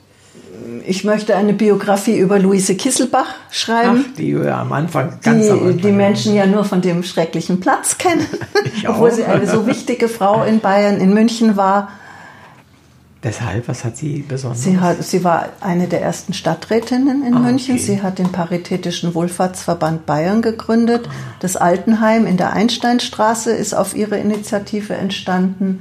[0.86, 4.04] Ich möchte eine Biografie über Luise Kisselbach schreiben.
[4.08, 7.02] Ach, die ja am Anfang ganz die, am Anfang die Menschen ja nur von dem
[7.02, 8.26] schrecklichen Platz kennen,
[8.86, 11.90] obwohl sie eine so wichtige Frau in Bayern, in München war.
[13.22, 14.62] Deshalb, was hat sie besonders?
[14.62, 17.74] Sie, hat, sie war eine der ersten Stadträtinnen in ah, München.
[17.74, 17.84] Okay.
[17.84, 21.06] Sie hat den Paritätischen Wohlfahrtsverband Bayern gegründet.
[21.06, 21.12] Ah.
[21.40, 25.80] Das Altenheim in der Einsteinstraße ist auf ihre Initiative entstanden.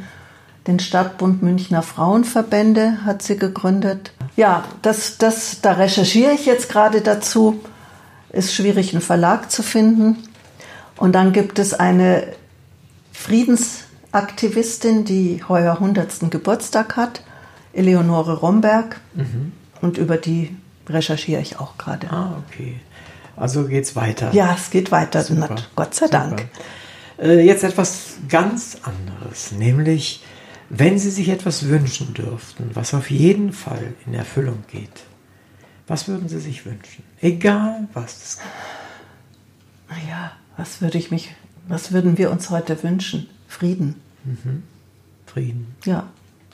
[0.68, 4.12] Den Stadtbund Münchner Frauenverbände hat sie gegründet.
[4.40, 7.60] Ja, das, das, da recherchiere ich jetzt gerade dazu.
[8.30, 10.16] Ist schwierig, einen Verlag zu finden.
[10.96, 12.24] Und dann gibt es eine
[13.12, 16.32] Friedensaktivistin, die heuer 100.
[16.32, 17.22] Geburtstag hat,
[17.74, 19.02] Eleonore Romberg.
[19.14, 19.52] Mhm.
[19.82, 20.56] Und über die
[20.88, 22.10] recherchiere ich auch gerade.
[22.10, 22.80] Ah, okay.
[23.36, 24.30] Also geht's weiter.
[24.32, 25.22] Ja, es geht weiter.
[25.22, 25.54] Super.
[25.76, 26.48] Gott sei Dank.
[27.22, 30.24] Äh, jetzt etwas ganz anderes, nämlich
[30.70, 35.04] wenn Sie sich etwas wünschen dürften, was auf jeden Fall in Erfüllung geht,
[35.88, 37.04] was würden Sie sich wünschen?
[37.20, 38.38] Egal was.
[39.90, 41.36] Naja, was würde ich mich,
[41.68, 43.28] was würden wir uns heute wünschen?
[43.48, 43.96] Frieden.
[44.24, 44.64] Mhm.
[45.26, 45.76] Frieden.
[45.86, 46.10] Ja.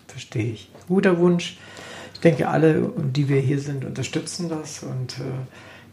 [0.07, 0.71] Verstehe ich.
[0.87, 1.57] Guter Wunsch.
[2.13, 5.23] Ich denke, alle, die wir hier sind, unterstützen das und äh,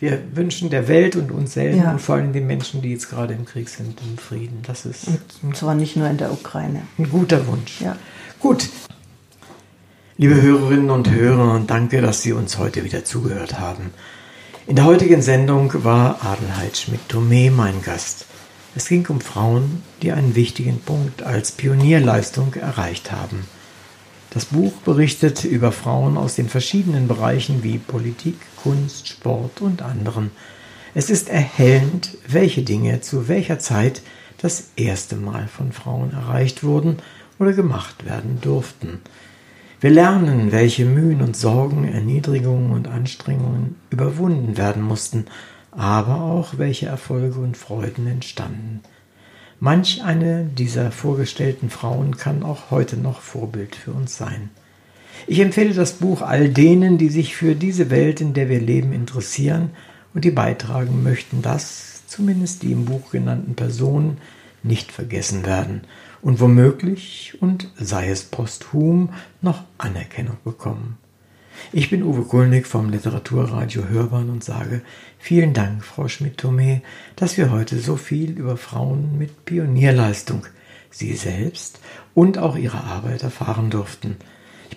[0.02, 1.92] wir wünschen der Welt und uns selbst ja.
[1.92, 4.58] und vor allem den Menschen, die jetzt gerade im Krieg sind, den Frieden.
[4.66, 5.06] Das ist
[5.42, 6.82] und zwar nicht nur in der Ukraine.
[6.98, 7.80] Ein guter Wunsch.
[7.80, 7.96] Ja.
[8.40, 8.68] Gut.
[10.16, 13.92] Liebe Hörerinnen und Hörer, danke, dass Sie uns heute wieder zugehört haben.
[14.66, 18.26] In der heutigen Sendung war Adelheid Schmidt-Thomé mein Gast.
[18.74, 23.44] Es ging um Frauen, die einen wichtigen Punkt als Pionierleistung erreicht haben.
[24.30, 30.30] Das Buch berichtet über Frauen aus den verschiedenen Bereichen wie Politik, Kunst, Sport und anderen.
[30.94, 34.02] Es ist erhellend, welche Dinge zu welcher Zeit
[34.39, 36.98] das erste Mal von Frauen erreicht wurden
[37.39, 39.01] oder gemacht werden durften.
[39.80, 45.26] Wir lernen, welche Mühen und Sorgen, Erniedrigungen und Anstrengungen überwunden werden mussten,
[45.72, 48.80] aber auch welche Erfolge und Freuden entstanden.
[49.59, 54.51] Manch eine dieser vorgestellten Frauen kann auch heute noch Vorbild für uns sein.
[55.27, 58.93] Ich empfehle das Buch all denen, die sich für diese Welt, in der wir leben,
[58.93, 59.70] interessieren
[60.15, 64.19] und die beitragen möchten, dass zumindest die im Buch genannten Personen
[64.62, 65.82] nicht vergessen werden
[66.20, 70.99] und womöglich und sei es posthum noch Anerkennung bekommen.
[71.73, 74.82] Ich bin Uwe Kulnig vom Literaturradio Hörbahn und sage
[75.19, 76.81] vielen Dank, Frau Schmidt-Thomé,
[77.16, 80.47] dass wir heute so viel über Frauen mit Pionierleistung,
[80.90, 81.78] sie selbst
[82.15, 84.16] und auch ihre Arbeit erfahren durften.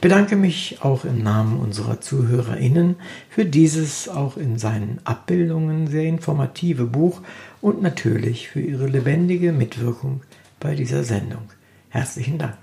[0.06, 6.04] Ich bedanke mich auch im Namen unserer ZuhörerInnen für dieses auch in seinen Abbildungen sehr
[6.04, 7.22] informative Buch
[7.60, 10.22] und natürlich für ihre lebendige Mitwirkung
[10.60, 11.50] bei dieser Sendung.
[11.90, 12.56] Herzlichen Dank.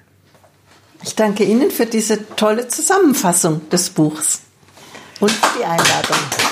[1.03, 4.43] Ich danke Ihnen für diese tolle Zusammenfassung des Buchs
[5.19, 6.52] und für die Einladung.